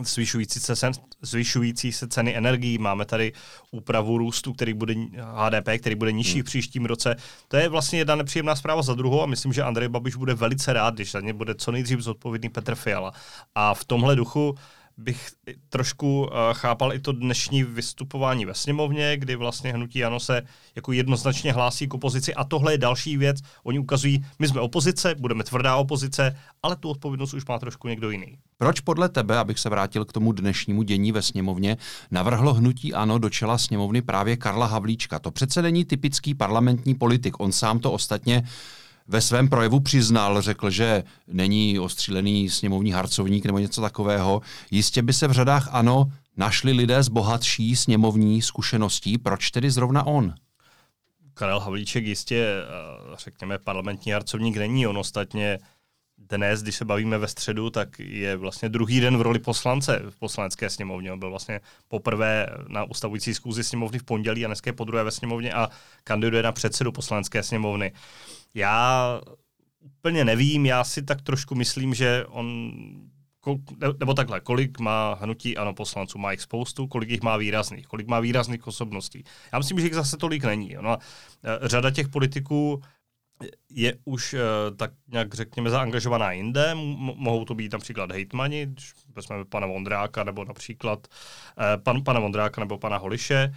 zvyšující 0.00 0.60
se, 0.60 0.76
cen, 0.76 0.92
zvyšující 1.22 1.92
se 1.92 2.08
ceny 2.08 2.36
energií, 2.36 2.78
máme 2.78 3.04
tady 3.04 3.32
úpravu 3.70 4.18
růstu, 4.18 4.52
který 4.52 4.74
bude 4.74 4.94
HDP, 5.34 5.68
který 5.78 5.94
bude 5.94 6.12
nižší 6.12 6.40
v 6.40 6.44
příštím 6.44 6.84
roce. 6.84 7.16
To 7.48 7.56
je 7.56 7.68
vlastně 7.68 7.98
jedna 7.98 8.14
nepříjemná 8.14 8.56
zpráva 8.56 8.82
za 8.82 8.94
druhou 8.94 9.22
a 9.22 9.26
myslím, 9.26 9.52
že 9.52 9.62
Andrej 9.62 9.88
Babiš 9.88 10.14
bude 10.14 10.34
velice 10.34 10.72
rád, 10.72 10.94
když 10.94 11.10
za 11.10 11.20
ně 11.20 11.32
bude 11.32 11.54
co 11.54 11.72
nejdřív 11.72 12.00
zodpovědný 12.00 12.48
Petr 12.48 12.74
Fiala. 12.74 13.12
A 13.54 13.74
v 13.74 13.84
tomhle 13.84 14.16
duchu 14.16 14.50
uh, 14.50 14.56
bych 14.96 15.28
trošku 15.68 16.22
uh, 16.22 16.28
chápal 16.52 16.92
i 16.92 16.98
to 16.98 17.12
dnešní 17.12 17.64
vystupování 17.64 18.44
ve 18.44 18.54
sněmovně, 18.54 19.16
kdy 19.16 19.36
vlastně 19.36 19.72
hnutí 19.72 20.04
Ano 20.04 20.20
se 20.20 20.42
jako 20.76 20.92
jednoznačně 20.92 21.52
hlásí 21.52 21.88
k 21.88 21.94
opozici 21.94 22.34
a 22.34 22.44
tohle 22.44 22.72
je 22.72 22.78
další 22.78 23.16
věc. 23.16 23.36
Oni 23.62 23.78
ukazují, 23.78 24.24
my 24.38 24.48
jsme 24.48 24.60
opozice, 24.60 25.14
budeme 25.14 25.44
tvrdá 25.44 25.76
opozice, 25.76 26.36
ale 26.62 26.76
tu 26.76 26.90
odpovědnost 26.90 27.34
už 27.34 27.46
má 27.46 27.58
trošku 27.58 27.88
někdo 27.88 28.10
jiný. 28.10 28.38
Proč 28.58 28.80
podle 28.80 29.08
tebe, 29.08 29.38
abych 29.38 29.58
se 29.58 29.68
vrátil 29.68 30.04
k 30.04 30.12
tomu 30.12 30.32
dnešnímu 30.32 30.82
dění 30.82 31.12
ve 31.12 31.22
sněmovně, 31.22 31.76
navrhlo 32.10 32.54
hnutí 32.54 32.94
Ano 32.94 33.18
do 33.18 33.30
čela 33.30 33.58
sněmovny 33.58 34.02
právě 34.02 34.36
Karla 34.36 34.66
Havlíčka? 34.66 35.18
To 35.18 35.30
přece 35.30 35.62
není 35.62 35.84
typický 35.84 36.34
parlamentní 36.34 36.94
politik. 36.94 37.40
On 37.40 37.52
sám 37.52 37.78
to 37.78 37.92
ostatně 37.92 38.44
ve 39.06 39.20
svém 39.20 39.48
projevu 39.48 39.80
přiznal, 39.80 40.42
řekl, 40.42 40.70
že 40.70 41.04
není 41.26 41.78
ostřílený 41.78 42.50
sněmovní 42.50 42.92
harcovník 42.92 43.46
nebo 43.46 43.58
něco 43.58 43.80
takového. 43.80 44.42
Jistě 44.70 45.02
by 45.02 45.12
se 45.12 45.28
v 45.28 45.32
řadách 45.32 45.68
ano 45.72 46.12
našli 46.36 46.72
lidé 46.72 47.02
z 47.02 47.08
bohatší 47.08 47.76
sněmovní 47.76 48.42
zkušeností. 48.42 49.18
Proč 49.18 49.50
tedy 49.50 49.70
zrovna 49.70 50.06
on? 50.06 50.34
Karel 51.34 51.60
Havlíček 51.60 52.04
jistě, 52.04 52.46
eh, 52.46 53.16
řekněme, 53.18 53.58
parlamentní 53.58 54.12
harcovník 54.12 54.56
není. 54.56 54.86
On 54.86 54.98
ostatně 54.98 55.58
dnes, 56.18 56.62
když 56.62 56.76
se 56.76 56.84
bavíme 56.84 57.18
ve 57.18 57.28
středu, 57.28 57.70
tak 57.70 57.98
je 57.98 58.36
vlastně 58.36 58.68
druhý 58.68 59.00
den 59.00 59.18
v 59.18 59.22
roli 59.22 59.38
poslance 59.38 60.02
v 60.10 60.18
poslanecké 60.18 60.70
sněmovně. 60.70 61.12
On 61.12 61.18
byl 61.18 61.30
vlastně 61.30 61.60
poprvé 61.88 62.46
na 62.68 62.84
ustavující 62.84 63.34
schůzi 63.34 63.64
sněmovny 63.64 63.98
v 63.98 64.04
pondělí 64.04 64.44
a 64.44 64.48
dneska 64.48 64.68
je 64.68 64.72
po 64.72 64.84
druhé 64.84 65.04
ve 65.04 65.10
sněmovně 65.10 65.52
a 65.52 65.68
kandiduje 66.04 66.42
na 66.42 66.52
předsedu 66.52 66.92
poslanecké 66.92 67.42
sněmovny. 67.42 67.92
Já 68.54 69.20
úplně 69.80 70.24
nevím, 70.24 70.66
já 70.66 70.84
si 70.84 71.02
tak 71.02 71.22
trošku 71.22 71.54
myslím, 71.54 71.94
že 71.94 72.24
on 72.28 72.72
nebo 74.00 74.14
takhle, 74.14 74.40
kolik 74.40 74.78
má 74.78 75.14
hnutí 75.14 75.56
ano 75.56 75.74
poslanců, 75.74 76.18
má 76.18 76.30
jich 76.30 76.40
spoustu, 76.40 76.86
kolik 76.86 77.10
jich 77.10 77.22
má 77.22 77.36
výrazných, 77.36 77.86
kolik 77.86 78.06
má 78.06 78.20
výrazných 78.20 78.66
osobností. 78.66 79.24
Já 79.52 79.58
myslím, 79.58 79.80
že 79.80 79.86
jich 79.86 79.94
zase 79.94 80.16
tolik 80.16 80.44
není. 80.44 80.76
No, 80.80 80.98
řada 81.62 81.90
těch 81.90 82.08
politiků 82.08 82.82
je 83.70 83.98
už 84.04 84.34
uh, 84.34 84.40
tak 84.76 84.90
nějak 85.08 85.34
řekněme 85.34 85.70
zaangažovaná 85.70 86.32
jinde. 86.32 86.70
M- 86.70 86.78
mohou 87.16 87.44
to 87.44 87.54
být 87.54 87.72
například 87.72 88.12
hejtmani, 88.12 88.66
když 88.66 88.92
vezmeme 89.14 89.44
pana 89.44 89.66
Vondráka 89.66 90.24
nebo 90.24 90.44
například 90.44 91.06
uh, 91.06 91.82
pan, 91.82 92.04
pana 92.04 92.20
Vondráka 92.20 92.60
nebo 92.60 92.78
pana 92.78 92.96
Holiše. 92.96 93.54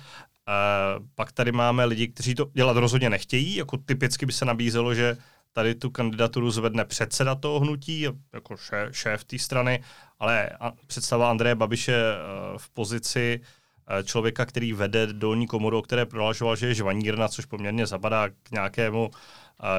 Uh, 0.47 1.05
pak 1.15 1.31
tady 1.31 1.51
máme 1.51 1.85
lidi, 1.85 2.07
kteří 2.07 2.35
to 2.35 2.45
dělat 2.53 2.77
rozhodně 2.77 3.09
nechtějí, 3.09 3.55
jako 3.55 3.77
typicky 3.77 4.25
by 4.25 4.33
se 4.33 4.45
nabízelo, 4.45 4.93
že 4.93 5.17
tady 5.53 5.75
tu 5.75 5.89
kandidaturu 5.89 6.51
zvedne 6.51 6.85
předseda 6.85 7.35
toho 7.35 7.59
hnutí, 7.59 8.01
jako 8.33 8.57
šéf, 8.57 8.97
šéf 8.97 9.23
té 9.23 9.39
strany, 9.39 9.83
ale 10.19 10.49
představa 10.87 11.29
Andreje 11.29 11.55
Babiše 11.55 11.93
uh, 11.93 12.57
v 12.57 12.69
pozici 12.69 13.39
uh, 13.41 14.03
člověka, 14.03 14.45
který 14.45 14.73
vede 14.73 15.07
dolní 15.07 15.47
komoru, 15.47 15.81
které 15.81 16.05
prohlašoval, 16.05 16.55
že 16.55 16.67
je 16.67 16.73
žvanírna, 16.73 17.27
což 17.27 17.45
poměrně 17.45 17.87
zapadá 17.87 18.29
k 18.29 18.51
nějakému 18.51 19.11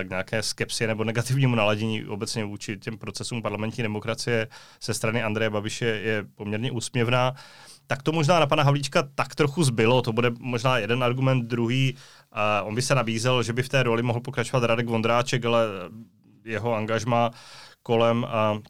k 0.04 0.08
nějaké 0.08 0.42
skepsi 0.42 0.86
nebo 0.86 1.04
negativnímu 1.04 1.54
naladění 1.54 2.06
obecně 2.06 2.44
vůči 2.44 2.76
těm 2.76 2.98
procesům 2.98 3.42
parlamentní 3.42 3.82
demokracie 3.82 4.48
se 4.80 4.94
strany 4.94 5.22
Andreje 5.22 5.50
Babiše 5.50 5.86
je 5.86 6.24
poměrně 6.34 6.70
úsměvná. 6.72 7.34
Tak 7.88 8.02
to 8.02 8.12
možná 8.12 8.40
na 8.40 8.46
pana 8.46 8.62
Havlíčka 8.62 9.02
tak 9.14 9.34
trochu 9.34 9.64
zbylo, 9.64 10.02
to 10.02 10.12
bude 10.12 10.30
možná 10.38 10.78
jeden 10.78 11.04
argument, 11.04 11.48
druhý, 11.48 11.96
uh, 11.96 12.68
on 12.68 12.74
by 12.74 12.82
se 12.82 12.94
nabízel, 12.94 13.42
že 13.42 13.52
by 13.52 13.62
v 13.62 13.68
té 13.68 13.82
roli 13.82 14.02
mohl 14.02 14.20
pokračovat 14.20 14.64
Radek 14.64 14.88
Vondráček, 14.88 15.44
ale 15.44 15.66
jeho 16.44 16.74
angažma 16.74 17.30
kolem 17.82 18.22
uh, 18.28 18.60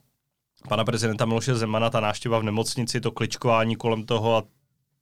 pana 0.69 0.85
prezidenta 0.85 1.25
Miloše 1.25 1.55
Zemana, 1.55 1.89
ta 1.89 1.99
návštěva 1.99 2.39
v 2.39 2.43
nemocnici, 2.43 3.01
to 3.01 3.11
kličkování 3.11 3.75
kolem 3.75 4.05
toho 4.05 4.37
a 4.37 4.43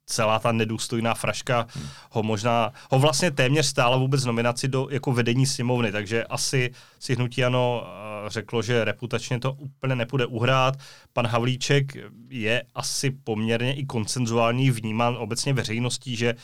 celá 0.07 0.39
ta 0.39 0.51
nedůstojná 0.51 1.13
fraška 1.13 1.67
hmm. 1.73 1.87
ho 2.11 2.23
možná, 2.23 2.73
ho 2.91 2.99
vlastně 2.99 3.31
téměř 3.31 3.65
stála 3.65 3.97
vůbec 3.97 4.25
nominaci 4.25 4.67
do 4.67 4.87
jako 4.91 5.11
vedení 5.11 5.45
sněmovny, 5.45 5.91
takže 5.91 6.23
asi 6.23 6.71
si 6.99 7.15
hnutí 7.15 7.43
ano 7.43 7.83
řeklo, 8.27 8.61
že 8.61 8.85
reputačně 8.85 9.39
to 9.39 9.53
úplně 9.53 9.95
nepůjde 9.95 10.25
uhrát. 10.25 10.75
Pan 11.13 11.27
Havlíček 11.27 11.97
je 12.29 12.63
asi 12.75 13.11
poměrně 13.11 13.75
i 13.75 13.85
koncenzuální 13.85 14.71
vnímán 14.71 15.15
obecně 15.19 15.53
veřejností, 15.53 16.15
že 16.15 16.33
uh, 16.33 16.39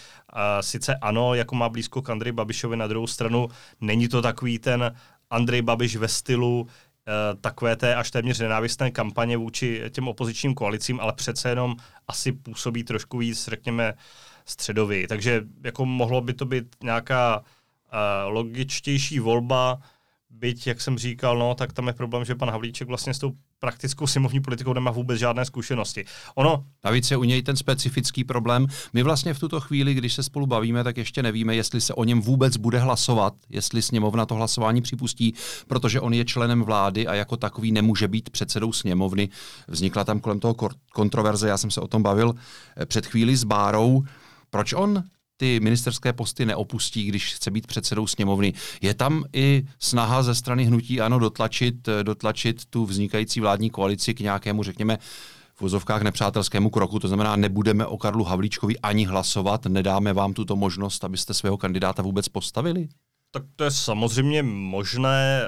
sice 0.62 0.96
ano, 0.96 1.34
jako 1.34 1.56
má 1.56 1.70
blízko 1.70 2.02
k 2.02 2.10
Andrej 2.10 2.32
Babišovi, 2.32 2.78
na 2.78 2.88
druhou 2.88 3.08
stranu 3.08 3.48
není 3.82 4.08
to 4.08 4.22
takový 4.22 4.60
ten 4.60 4.96
Andrej 5.30 5.62
Babiš 5.62 5.96
ve 5.96 6.08
stylu 6.08 6.68
takové 7.42 7.76
té 7.76 7.96
až 7.96 8.12
téměř 8.12 8.40
nenávistné 8.40 8.92
kampaně 8.92 9.38
vůči 9.38 9.84
těm 9.90 10.08
opozičním 10.08 10.54
koalicím, 10.54 11.00
ale 11.00 11.14
přece 11.14 11.50
jenom 11.50 11.76
asi 12.08 12.32
působí 12.32 12.84
trošku 12.84 13.18
víc, 13.18 13.48
řekněme, 13.48 13.94
středový. 14.46 15.08
Takže 15.08 15.42
jako 15.64 15.86
mohlo 15.86 16.22
by 16.22 16.34
to 16.34 16.46
být 16.46 16.76
nějaká 16.84 17.40
uh, 17.40 17.44
logičtější 18.34 19.20
volba, 19.20 19.80
byť, 20.34 20.68
jak 20.68 20.82
jsem 20.82 20.98
říkal, 20.98 21.38
no, 21.38 21.56
tak 21.56 21.74
tam 21.74 21.88
je 21.88 21.94
problém, 21.94 22.26
že 22.26 22.36
pan 22.36 22.50
Havlíček 22.50 22.88
vlastně 22.88 23.14
s 23.14 23.20
tou 23.20 23.32
praktickou 23.60 24.08
simovní 24.08 24.40
politikou 24.42 24.74
nemá 24.74 24.92
vůbec 24.92 25.20
žádné 25.20 25.46
zkušenosti. 25.46 26.06
Ono... 26.36 26.66
Navíc 26.84 27.12
je 27.12 27.18
u 27.18 27.24
něj 27.24 27.42
ten 27.42 27.56
specifický 27.56 28.24
problém. 28.24 28.68
My 28.94 29.04
vlastně 29.04 29.34
v 29.34 29.40
tuto 29.40 29.60
chvíli, 29.60 29.94
když 29.94 30.14
se 30.14 30.24
spolu 30.24 30.48
bavíme, 30.48 30.84
tak 30.84 30.98
ještě 30.98 31.24
nevíme, 31.24 31.56
jestli 31.56 31.82
se 31.82 31.94
o 31.94 32.04
něm 32.04 32.22
vůbec 32.22 32.58
bude 32.58 32.80
hlasovat, 32.80 33.34
jestli 33.50 33.82
sněmovna 33.82 34.26
to 34.26 34.36
hlasování 34.36 34.82
připustí, 34.82 35.34
protože 35.68 36.00
on 36.00 36.14
je 36.14 36.26
členem 36.26 36.64
vlády 36.64 37.08
a 37.08 37.14
jako 37.14 37.38
takový 37.38 37.72
nemůže 37.72 38.08
být 38.08 38.30
předsedou 38.30 38.74
sněmovny. 38.74 39.30
Vznikla 39.68 40.04
tam 40.04 40.20
kolem 40.20 40.40
toho 40.40 40.56
kontroverze, 40.94 41.48
já 41.48 41.58
jsem 41.58 41.72
se 41.72 41.82
o 41.82 41.88
tom 41.88 42.04
bavil 42.04 42.34
eh, 42.78 42.86
před 42.86 43.06
chvíli 43.06 43.38
s 43.38 43.44
Bárou. 43.44 44.04
Proč 44.50 44.74
on 44.74 45.04
ty 45.44 45.60
ministerské 45.60 46.14
posty 46.14 46.46
neopustí, 46.46 47.06
když 47.06 47.34
chce 47.34 47.52
být 47.52 47.68
předsedou 47.68 48.08
sněmovny. 48.08 48.54
Je 48.82 48.94
tam 48.94 49.24
i 49.34 49.64
snaha 49.80 50.24
ze 50.24 50.36
strany 50.36 50.66
hnutí 50.66 51.02
ano 51.02 51.20
dotlačit, 51.20 51.90
dotlačit 52.04 52.66
tu 52.66 52.86
vznikající 52.86 53.40
vládní 53.40 53.70
koalici 53.70 54.14
k 54.14 54.20
nějakému, 54.20 54.64
řekněme, 54.64 54.98
v 55.56 55.62
vozovkách 55.62 56.02
nepřátelskému 56.02 56.70
kroku, 56.70 57.00
to 57.00 57.08
znamená, 57.08 57.36
nebudeme 57.36 57.86
o 57.86 57.98
Karlu 57.98 58.24
Havlíčkovi 58.24 58.78
ani 58.80 59.06
hlasovat, 59.06 59.66
nedáme 59.66 60.14
vám 60.14 60.34
tuto 60.34 60.56
možnost, 60.56 61.04
abyste 61.04 61.34
svého 61.34 61.58
kandidáta 61.58 62.02
vůbec 62.02 62.28
postavili? 62.28 62.88
Tak 63.32 63.44
to 63.56 63.64
je 63.64 63.72
samozřejmě 63.72 64.44
možné. 64.44 65.42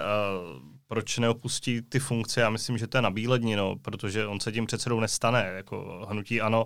Proč 0.88 1.18
neopustí 1.18 1.82
ty 1.82 2.00
funkce? 2.00 2.42
Já 2.42 2.50
myslím, 2.50 2.78
že 2.78 2.88
to 2.88 2.98
je 2.98 3.02
nabílední, 3.02 3.56
no, 3.56 3.76
protože 3.82 4.28
on 4.28 4.40
se 4.40 4.52
tím 4.52 4.66
předsedou 4.66 5.00
nestane. 5.00 5.52
Jako 5.56 6.08
hnutí 6.10 6.42
ano, 6.42 6.66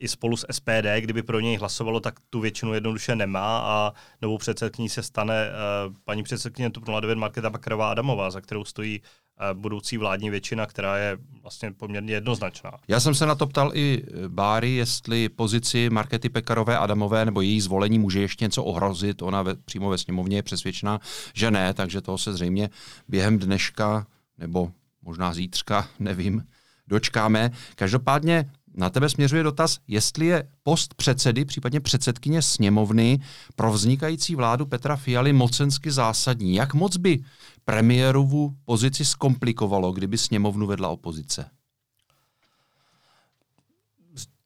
i 0.00 0.08
spolu 0.08 0.36
s 0.36 0.46
SPD, 0.50 0.86
kdyby 1.00 1.22
pro 1.22 1.40
něj 1.40 1.56
hlasovalo, 1.56 2.00
tak 2.00 2.14
tu 2.30 2.40
většinu 2.40 2.74
jednoduše 2.74 3.16
nemá 3.16 3.58
a 3.58 3.92
novou 4.22 4.38
předsedkyní 4.38 4.88
se 4.88 5.02
stane 5.02 5.48
uh, 5.88 5.94
paní 6.04 6.22
předsedkyně 6.22 6.70
TOP 6.70 6.84
09 7.00 7.18
Markéta 7.18 7.50
Bakarová 7.50 7.90
Adamová, 7.90 8.30
za 8.30 8.40
kterou 8.40 8.64
stojí 8.64 9.00
uh, 9.00 9.60
budoucí 9.60 9.98
vládní 9.98 10.30
většina, 10.30 10.66
která 10.66 10.96
je 10.96 11.18
vlastně 11.42 11.72
poměrně 11.72 12.14
jednoznačná. 12.14 12.70
Já 12.88 13.00
jsem 13.00 13.14
se 13.14 13.26
na 13.26 13.34
to 13.34 13.46
ptal 13.46 13.70
i 13.74 14.02
eh, 14.06 14.28
Báry, 14.28 14.70
jestli 14.70 15.28
pozici 15.28 15.90
Markety 15.90 16.28
Pekarové 16.28 16.78
Adamové 16.78 17.24
nebo 17.24 17.40
její 17.40 17.60
zvolení 17.60 17.98
může 17.98 18.20
ještě 18.20 18.44
něco 18.44 18.64
ohrozit. 18.64 19.22
Ona 19.22 19.42
ve, 19.42 19.54
přímo 19.54 19.90
ve 19.90 19.98
sněmovně 19.98 20.36
je 20.36 20.42
přesvědčená, 20.42 21.00
že 21.34 21.50
ne, 21.50 21.74
takže 21.74 22.00
toho 22.00 22.18
se 22.18 22.32
zřejmě 22.32 22.70
během 23.08 23.38
dneška 23.38 24.06
nebo 24.38 24.72
možná 25.02 25.34
zítřka, 25.34 25.88
nevím, 25.98 26.44
dočkáme. 26.88 27.50
Každopádně 27.74 28.50
na 28.76 28.90
tebe 28.90 29.08
směřuje 29.08 29.42
dotaz, 29.42 29.78
jestli 29.88 30.26
je 30.26 30.48
post 30.62 30.94
předsedy, 30.94 31.44
případně 31.44 31.80
předsedkyně 31.80 32.42
sněmovny 32.42 33.18
pro 33.56 33.72
vznikající 33.72 34.34
vládu 34.34 34.66
Petra 34.66 34.96
Fialy 34.96 35.32
mocensky 35.32 35.90
zásadní. 35.90 36.54
Jak 36.54 36.74
moc 36.74 36.96
by 36.96 37.24
premiérovu 37.64 38.56
pozici 38.64 39.04
zkomplikovalo, 39.04 39.92
kdyby 39.92 40.18
sněmovnu 40.18 40.66
vedla 40.66 40.88
opozice? 40.88 41.50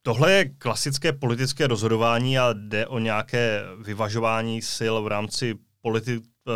Tohle 0.02 0.32
je 0.32 0.49
klasické 0.49 1.12
politické 1.12 1.66
rozhodování 1.66 2.38
a 2.38 2.52
jde 2.52 2.87
o 2.87 2.99
nějaké 2.99 3.62
vyvažování 3.84 4.62
sil 4.76 4.94
v 5.02 5.06
rámci 5.06 5.54
politi- 5.84 6.22
eh, 6.49 6.52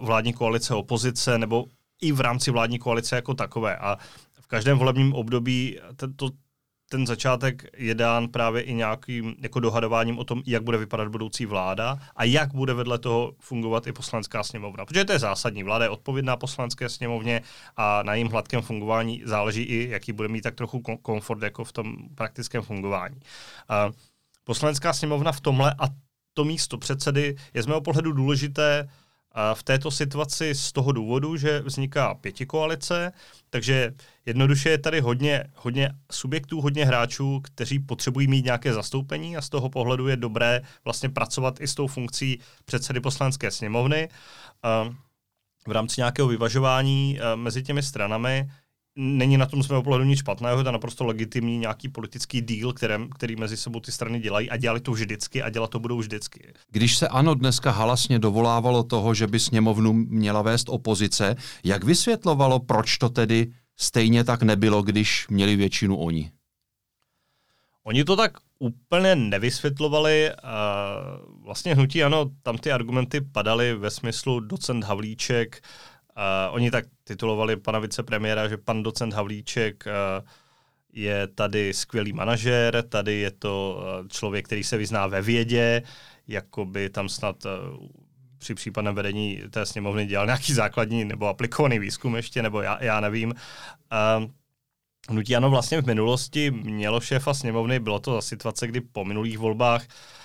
vládní 0.00 0.32
koalice 0.32 0.74
opozice 0.74 1.38
nebo 1.38 1.64
i 2.02 2.12
v 2.12 2.20
rámci 2.20 2.50
vládní 2.50 2.78
koalice 2.78 3.16
jako 3.16 3.34
takové. 3.34 3.76
A 3.76 3.98
v 4.40 4.46
každém 4.46 4.78
volebním 4.78 5.14
období 5.14 5.78
to, 6.16 6.30
ten 6.92 7.06
začátek 7.06 7.64
je 7.76 7.94
dán 7.94 8.28
právě 8.28 8.62
i 8.62 8.74
nějakým 8.74 9.34
jako 9.38 9.60
dohadováním 9.60 10.18
o 10.18 10.24
tom, 10.24 10.42
jak 10.46 10.62
bude 10.62 10.78
vypadat 10.78 11.08
budoucí 11.08 11.46
vláda 11.46 11.98
a 12.16 12.24
jak 12.24 12.54
bude 12.54 12.74
vedle 12.74 12.98
toho 12.98 13.32
fungovat 13.38 13.86
i 13.86 13.92
poslanská 13.92 14.42
sněmovna. 14.42 14.84
Protože 14.84 15.04
to 15.04 15.12
je 15.12 15.18
zásadní. 15.18 15.62
Vláda 15.62 15.84
je 15.84 15.90
odpovědná 15.90 16.36
poslanské 16.36 16.88
sněmovně 16.88 17.42
a 17.76 18.02
na 18.02 18.14
jejím 18.14 18.28
hladkém 18.28 18.62
fungování 18.62 19.22
záleží 19.24 19.62
i, 19.62 19.88
jaký 19.90 20.12
bude 20.12 20.28
mít 20.28 20.40
tak 20.40 20.54
trochu 20.54 20.80
komfort 21.02 21.42
jako 21.42 21.64
v 21.64 21.72
tom 21.72 21.96
praktickém 22.14 22.62
fungování. 22.62 23.20
A 23.68 23.90
poslanská 24.44 24.92
sněmovna 24.92 25.32
v 25.32 25.40
tomhle 25.40 25.74
a 25.78 25.88
to 26.34 26.44
místo 26.44 26.78
předsedy 26.78 27.36
je 27.54 27.62
z 27.62 27.66
mého 27.66 27.80
pohledu 27.80 28.12
důležité 28.12 28.88
v 29.54 29.62
této 29.62 29.90
situaci 29.90 30.54
z 30.54 30.72
toho 30.72 30.92
důvodu, 30.92 31.36
že 31.36 31.60
vzniká 31.60 32.14
pětikoalice, 32.14 33.12
takže 33.50 33.94
jednoduše 34.26 34.70
je 34.70 34.78
tady 34.78 35.00
hodně, 35.00 35.44
hodně 35.54 35.90
subjektů, 36.12 36.60
hodně 36.60 36.84
hráčů, 36.84 37.40
kteří 37.44 37.78
potřebují 37.78 38.28
mít 38.28 38.44
nějaké 38.44 38.72
zastoupení 38.72 39.36
a 39.36 39.42
z 39.42 39.48
toho 39.48 39.68
pohledu 39.68 40.08
je 40.08 40.16
dobré 40.16 40.60
vlastně 40.84 41.08
pracovat 41.08 41.60
i 41.60 41.68
s 41.68 41.74
tou 41.74 41.86
funkcí 41.86 42.40
předsedy 42.64 43.00
poslanské 43.00 43.50
sněmovny. 43.50 44.08
V 45.68 45.72
rámci 45.72 46.00
nějakého 46.00 46.28
vyvažování 46.28 47.18
mezi 47.34 47.62
těmi 47.62 47.82
stranami 47.82 48.50
není 48.96 49.36
na 49.36 49.46
tom 49.46 49.62
z 49.62 49.68
mého 49.68 49.82
pohledu 49.82 50.04
nic 50.04 50.18
špatného, 50.18 50.58
je 50.58 50.64
to 50.64 50.72
naprosto 50.72 51.04
legitimní 51.04 51.58
nějaký 51.58 51.88
politický 51.88 52.40
díl, 52.40 52.72
který, 52.72 52.94
který 53.14 53.36
mezi 53.36 53.56
sebou 53.56 53.80
ty 53.80 53.92
strany 53.92 54.20
dělají 54.20 54.50
a 54.50 54.56
dělali 54.56 54.80
to 54.80 54.92
vždycky 54.92 55.42
a 55.42 55.50
dělat 55.50 55.70
to 55.70 55.80
budou 55.80 55.98
vždycky. 55.98 56.52
Když 56.70 56.96
se 56.96 57.08
ano 57.08 57.34
dneska 57.34 57.70
halasně 57.70 58.18
dovolávalo 58.18 58.82
toho, 58.82 59.14
že 59.14 59.26
by 59.26 59.40
sněmovnu 59.40 59.92
měla 59.92 60.42
vést 60.42 60.68
opozice, 60.68 61.36
jak 61.64 61.84
vysvětlovalo, 61.84 62.60
proč 62.60 62.98
to 62.98 63.08
tedy 63.08 63.52
stejně 63.76 64.24
tak 64.24 64.42
nebylo, 64.42 64.82
když 64.82 65.28
měli 65.28 65.56
většinu 65.56 65.96
oni? 65.96 66.30
Oni 67.84 68.04
to 68.04 68.16
tak 68.16 68.32
úplně 68.58 69.16
nevysvětlovali. 69.16 70.30
Vlastně 71.44 71.74
hnutí 71.74 72.04
ano, 72.04 72.30
tam 72.42 72.58
ty 72.58 72.72
argumenty 72.72 73.20
padaly 73.20 73.74
ve 73.74 73.90
smyslu 73.90 74.40
docent 74.40 74.84
Havlíček, 74.84 75.60
Uh, 75.60 75.91
oni 76.50 76.70
tak 76.70 76.84
titulovali 77.04 77.56
pana 77.56 77.78
vicepremiéra, 77.78 78.48
že 78.48 78.56
pan 78.56 78.82
docent 78.82 79.14
Havlíček 79.14 79.84
uh, 79.86 80.28
je 80.92 81.26
tady 81.26 81.74
skvělý 81.74 82.12
manažer, 82.12 82.82
tady 82.88 83.14
je 83.14 83.30
to 83.30 83.78
uh, 83.78 84.08
člověk, 84.08 84.46
který 84.46 84.64
se 84.64 84.76
vyzná 84.76 85.06
ve 85.06 85.22
vědě, 85.22 85.82
jako 86.28 86.64
by 86.64 86.90
tam 86.90 87.08
snad 87.08 87.44
uh, 87.44 87.52
při 88.38 88.54
případném 88.54 88.94
vedení 88.94 89.42
té 89.50 89.66
sněmovny 89.66 90.06
dělal 90.06 90.26
nějaký 90.26 90.52
základní 90.52 91.04
nebo 91.04 91.26
aplikovaný 91.26 91.78
výzkum 91.78 92.16
ještě, 92.16 92.42
nebo 92.42 92.62
já, 92.62 92.84
já 92.84 93.00
nevím. 93.00 93.34
Uh, 94.18 94.30
Hnutí 95.08 95.36
ano 95.36 95.50
vlastně 95.50 95.80
v 95.80 95.86
minulosti 95.86 96.50
mělo 96.50 97.00
šéfa 97.00 97.34
sněmovny, 97.34 97.80
bylo 97.80 98.00
to 98.00 98.14
za 98.14 98.20
situace, 98.20 98.66
kdy 98.66 98.80
po 98.80 99.04
minulých 99.04 99.38
volbách 99.38 99.82
uh, 99.82 99.88
uh, 99.88 100.21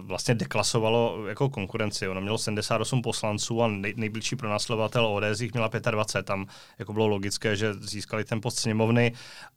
vlastně 0.00 0.34
deklasovalo 0.34 1.26
jako 1.28 1.50
konkurenci. 1.50 2.08
Ono 2.08 2.20
mělo 2.20 2.38
78 2.38 3.02
poslanců 3.02 3.62
a 3.62 3.68
nej, 3.68 3.94
nejbližší 3.96 4.36
pronásledovatel 4.36 5.06
ODS 5.06 5.40
jich 5.40 5.52
měla 5.52 5.70
25. 5.90 6.26
Tam 6.26 6.46
jako 6.78 6.92
bylo 6.92 7.06
logické, 7.06 7.56
že 7.56 7.74
získali 7.74 8.24
ten 8.24 8.40
post 8.40 8.58
sněmovny, 8.58 9.12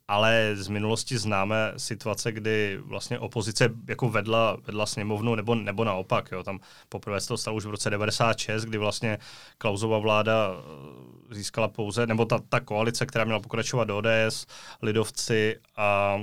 ale 0.08 0.52
z 0.54 0.68
minulosti 0.68 1.18
známe 1.18 1.74
situace, 1.78 2.32
kdy 2.32 2.80
vlastně 2.82 3.20
opozice 3.20 3.70
jako 3.88 4.10
vedla, 4.10 4.58
vedla 4.66 4.86
sněmovnu 4.86 5.36
nebo, 5.36 5.56
nebo 5.56 5.84
naopak. 5.84 6.30
Jo. 6.32 6.44
Tam 6.44 6.60
poprvé 6.90 7.22
se 7.22 7.28
to 7.28 7.38
stalo 7.38 7.58
už 7.58 7.66
v 7.66 7.70
roce 7.70 7.90
96, 7.90 8.66
kdy 8.66 8.78
vlastně 8.78 9.18
Klausova 9.58 9.98
vláda 9.98 10.52
eh, 10.52 11.36
získala 11.36 11.68
pouze, 11.68 12.08
nebo 12.08 12.26
ta, 12.26 12.40
ta 12.50 12.60
koalice, 12.60 13.06
která 13.06 13.26
měla 13.26 13.40
pokračovat 13.40 13.84
do 13.84 13.98
ODS, 13.98 14.46
lidovci 14.82 15.56
a 15.78 16.18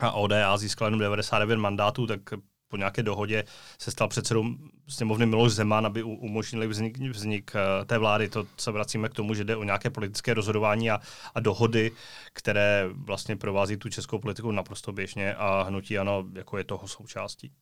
a 0.00 0.12
ODA 0.12 0.56
získala 0.56 0.86
jenom 0.86 1.00
99 1.00 1.56
mandátů, 1.56 2.06
tak 2.06 2.20
po 2.68 2.76
nějaké 2.76 3.02
dohodě 3.02 3.44
se 3.78 3.90
stal 3.90 4.08
předsedou 4.08 4.44
sněmovny 4.88 5.26
Miloš 5.26 5.52
Zeman, 5.52 5.86
aby 5.86 6.02
umožnili 6.02 6.66
vznik, 6.66 6.98
vznik 6.98 7.52
eh, 7.54 7.84
té 7.84 7.98
vlády. 7.98 8.28
To 8.28 8.46
se 8.56 8.70
vracíme 8.70 9.08
k 9.08 9.14
tomu, 9.14 9.34
že 9.34 9.44
jde 9.44 9.56
o 9.56 9.64
nějaké 9.64 9.90
politické 9.90 10.34
rozhodování 10.34 10.90
a, 10.90 11.00
a 11.34 11.40
dohody, 11.40 11.92
které 12.32 12.88
vlastně 12.92 13.36
provází 13.36 13.76
tu 13.76 13.88
českou 13.88 14.18
politiku 14.18 14.50
naprosto 14.50 14.92
běžně 14.92 15.34
a 15.34 15.62
hnutí 15.62 15.98
ano, 15.98 16.24
jako 16.34 16.58
je 16.58 16.64
toho 16.64 16.88
součástí. 16.88 17.52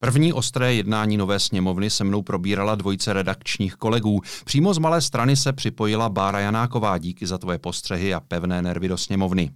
První 0.00 0.32
ostré 0.32 0.74
jednání 0.74 1.16
nové 1.16 1.40
sněmovny 1.40 1.90
se 1.90 2.04
mnou 2.04 2.22
probírala 2.22 2.74
dvojice 2.74 3.12
redakčních 3.12 3.74
kolegů. 3.74 4.20
Přímo 4.44 4.74
z 4.74 4.78
malé 4.78 5.00
strany 5.00 5.36
se 5.36 5.52
připojila 5.52 6.08
Bára 6.08 6.40
Janáková. 6.40 6.98
Díky 6.98 7.26
za 7.26 7.38
tvoje 7.38 7.58
postřehy 7.58 8.14
a 8.14 8.20
pevné 8.20 8.62
nervy 8.62 8.88
do 8.88 8.98
sněmovny. 8.98 9.50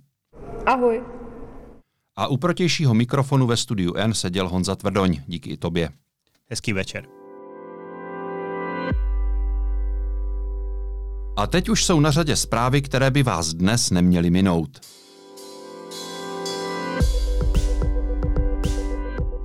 Ahoj. 0.66 1.17
A 2.18 2.26
u 2.26 2.36
protějšího 2.36 2.94
mikrofonu 2.94 3.46
ve 3.46 3.56
studiu 3.56 3.94
N 3.94 4.14
seděl 4.14 4.48
Honza 4.48 4.76
Tvrdoň. 4.76 5.20
Díky 5.26 5.50
i 5.50 5.56
tobě. 5.56 5.90
Hezký 6.50 6.72
večer. 6.72 7.06
A 11.36 11.46
teď 11.46 11.68
už 11.68 11.84
jsou 11.84 12.00
na 12.00 12.10
řadě 12.10 12.36
zprávy, 12.36 12.82
které 12.82 13.10
by 13.10 13.22
vás 13.22 13.54
dnes 13.54 13.90
neměly 13.90 14.30
minout. 14.30 14.80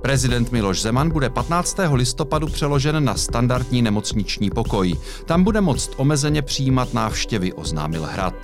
Prezident 0.02 0.52
Miloš 0.52 0.82
Zeman 0.82 1.10
bude 1.10 1.30
15. 1.30 1.76
listopadu 1.92 2.46
přeložen 2.46 3.04
na 3.04 3.14
standardní 3.14 3.82
nemocniční 3.82 4.50
pokoj. 4.50 4.94
Tam 5.26 5.44
bude 5.44 5.60
moct 5.60 5.90
omezeně 5.96 6.42
přijímat 6.42 6.94
návštěvy, 6.94 7.52
oznámil 7.52 8.02
Hrad. 8.02 8.34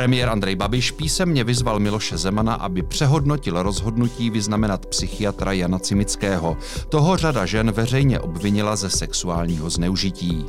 Premiér 0.00 0.28
Andrej 0.28 0.56
Babiš 0.56 0.90
písemně 0.90 1.44
vyzval 1.44 1.78
Miloše 1.78 2.18
Zemana, 2.18 2.54
aby 2.54 2.82
přehodnotil 2.82 3.62
rozhodnutí 3.62 4.30
vyznamenat 4.30 4.86
psychiatra 4.86 5.52
Jana 5.52 5.78
Cimického. 5.78 6.56
Toho 6.88 7.16
řada 7.16 7.46
žen 7.46 7.72
veřejně 7.72 8.20
obvinila 8.20 8.76
ze 8.76 8.90
sexuálního 8.90 9.70
zneužití. 9.70 10.46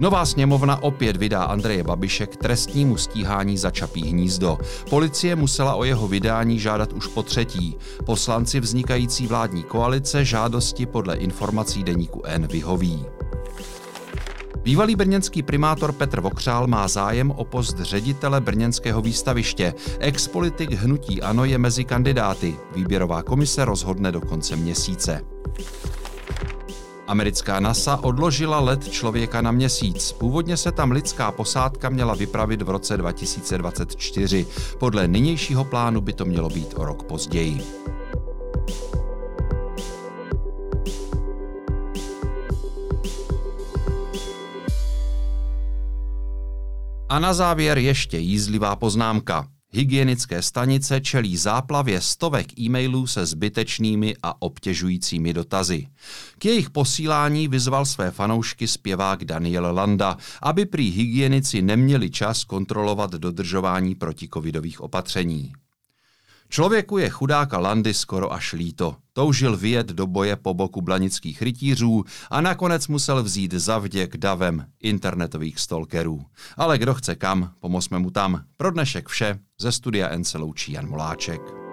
Nová 0.00 0.26
sněmovna 0.26 0.82
opět 0.82 1.16
vydá 1.16 1.44
Andreje 1.44 1.84
Babiše 1.84 2.26
k 2.26 2.36
trestnímu 2.36 2.96
stíhání 2.96 3.58
za 3.58 3.70
Čapí 3.70 4.10
hnízdo. 4.10 4.58
Policie 4.90 5.36
musela 5.36 5.74
o 5.74 5.84
jeho 5.84 6.08
vydání 6.08 6.58
žádat 6.58 6.92
už 6.92 7.06
po 7.06 7.22
třetí. 7.22 7.76
Poslanci 8.06 8.60
vznikající 8.60 9.26
vládní 9.26 9.62
koalice 9.62 10.24
žádosti 10.24 10.86
podle 10.86 11.16
informací 11.16 11.82
deníku 11.82 12.22
N 12.24 12.46
vyhoví. 12.46 13.04
Bývalý 14.64 14.96
brněnský 14.96 15.42
primátor 15.42 15.92
Petr 15.92 16.20
Vokřál 16.20 16.66
má 16.66 16.88
zájem 16.88 17.30
o 17.30 17.44
post 17.44 17.80
ředitele 17.80 18.40
brněnského 18.40 19.02
výstaviště. 19.02 19.74
Expolitik 19.98 20.70
hnutí 20.70 21.22
Ano 21.22 21.44
je 21.44 21.58
mezi 21.58 21.84
kandidáty. 21.84 22.56
Výběrová 22.76 23.22
komise 23.22 23.64
rozhodne 23.64 24.12
do 24.12 24.20
konce 24.20 24.56
měsíce. 24.56 25.24
Americká 27.06 27.60
NASA 27.60 27.96
odložila 28.02 28.60
let 28.60 28.88
člověka 28.88 29.40
na 29.40 29.50
měsíc. 29.50 30.12
Původně 30.12 30.56
se 30.56 30.72
tam 30.72 30.90
lidská 30.90 31.32
posádka 31.32 31.88
měla 31.88 32.14
vypravit 32.14 32.62
v 32.62 32.70
roce 32.70 32.96
2024. 32.96 34.46
Podle 34.78 35.08
nynějšího 35.08 35.64
plánu 35.64 36.00
by 36.00 36.12
to 36.12 36.24
mělo 36.24 36.48
být 36.48 36.74
o 36.76 36.84
rok 36.84 37.02
později. 37.02 37.60
A 47.08 47.18
na 47.18 47.34
závěr 47.34 47.78
ještě 47.78 48.18
jízlivá 48.18 48.76
poznámka. 48.76 49.48
Hygienické 49.72 50.42
stanice 50.42 51.00
čelí 51.00 51.36
záplavě 51.36 52.00
stovek 52.00 52.58
e-mailů 52.58 53.06
se 53.06 53.26
zbytečnými 53.26 54.14
a 54.22 54.42
obtěžujícími 54.42 55.32
dotazy. 55.32 55.86
K 56.38 56.44
jejich 56.44 56.70
posílání 56.70 57.48
vyzval 57.48 57.86
své 57.86 58.10
fanoušky 58.10 58.68
zpěvák 58.68 59.24
Daniel 59.24 59.74
Landa, 59.74 60.16
aby 60.42 60.66
prý 60.66 60.90
hygienici 60.90 61.62
neměli 61.62 62.10
čas 62.10 62.44
kontrolovat 62.44 63.10
dodržování 63.10 63.94
protikovidových 63.94 64.80
opatření. 64.80 65.52
Člověku 66.54 66.98
je 66.98 67.10
chudáka 67.10 67.58
Landy 67.58 67.94
skoro 67.94 68.32
až 68.32 68.52
líto. 68.52 68.96
Toužil 69.12 69.56
vyjet 69.56 69.86
do 69.86 70.06
boje 70.06 70.36
po 70.36 70.54
boku 70.54 70.82
blanických 70.82 71.42
rytířů 71.42 72.04
a 72.30 72.40
nakonec 72.40 72.88
musel 72.88 73.22
vzít 73.22 73.52
zavděk 73.52 74.16
davem 74.16 74.66
internetových 74.82 75.60
stalkerů. 75.60 76.24
Ale 76.56 76.78
kdo 76.78 76.94
chce 76.94 77.14
kam, 77.14 77.50
pomozme 77.60 77.98
mu 77.98 78.10
tam. 78.10 78.44
Pro 78.56 78.70
dnešek 78.70 79.08
vše, 79.08 79.38
ze 79.60 79.72
studia 79.72 80.08
N 80.08 80.24
se 80.24 80.38
loučí 80.38 80.72
Jan 80.72 80.88
Moláček. 80.88 81.63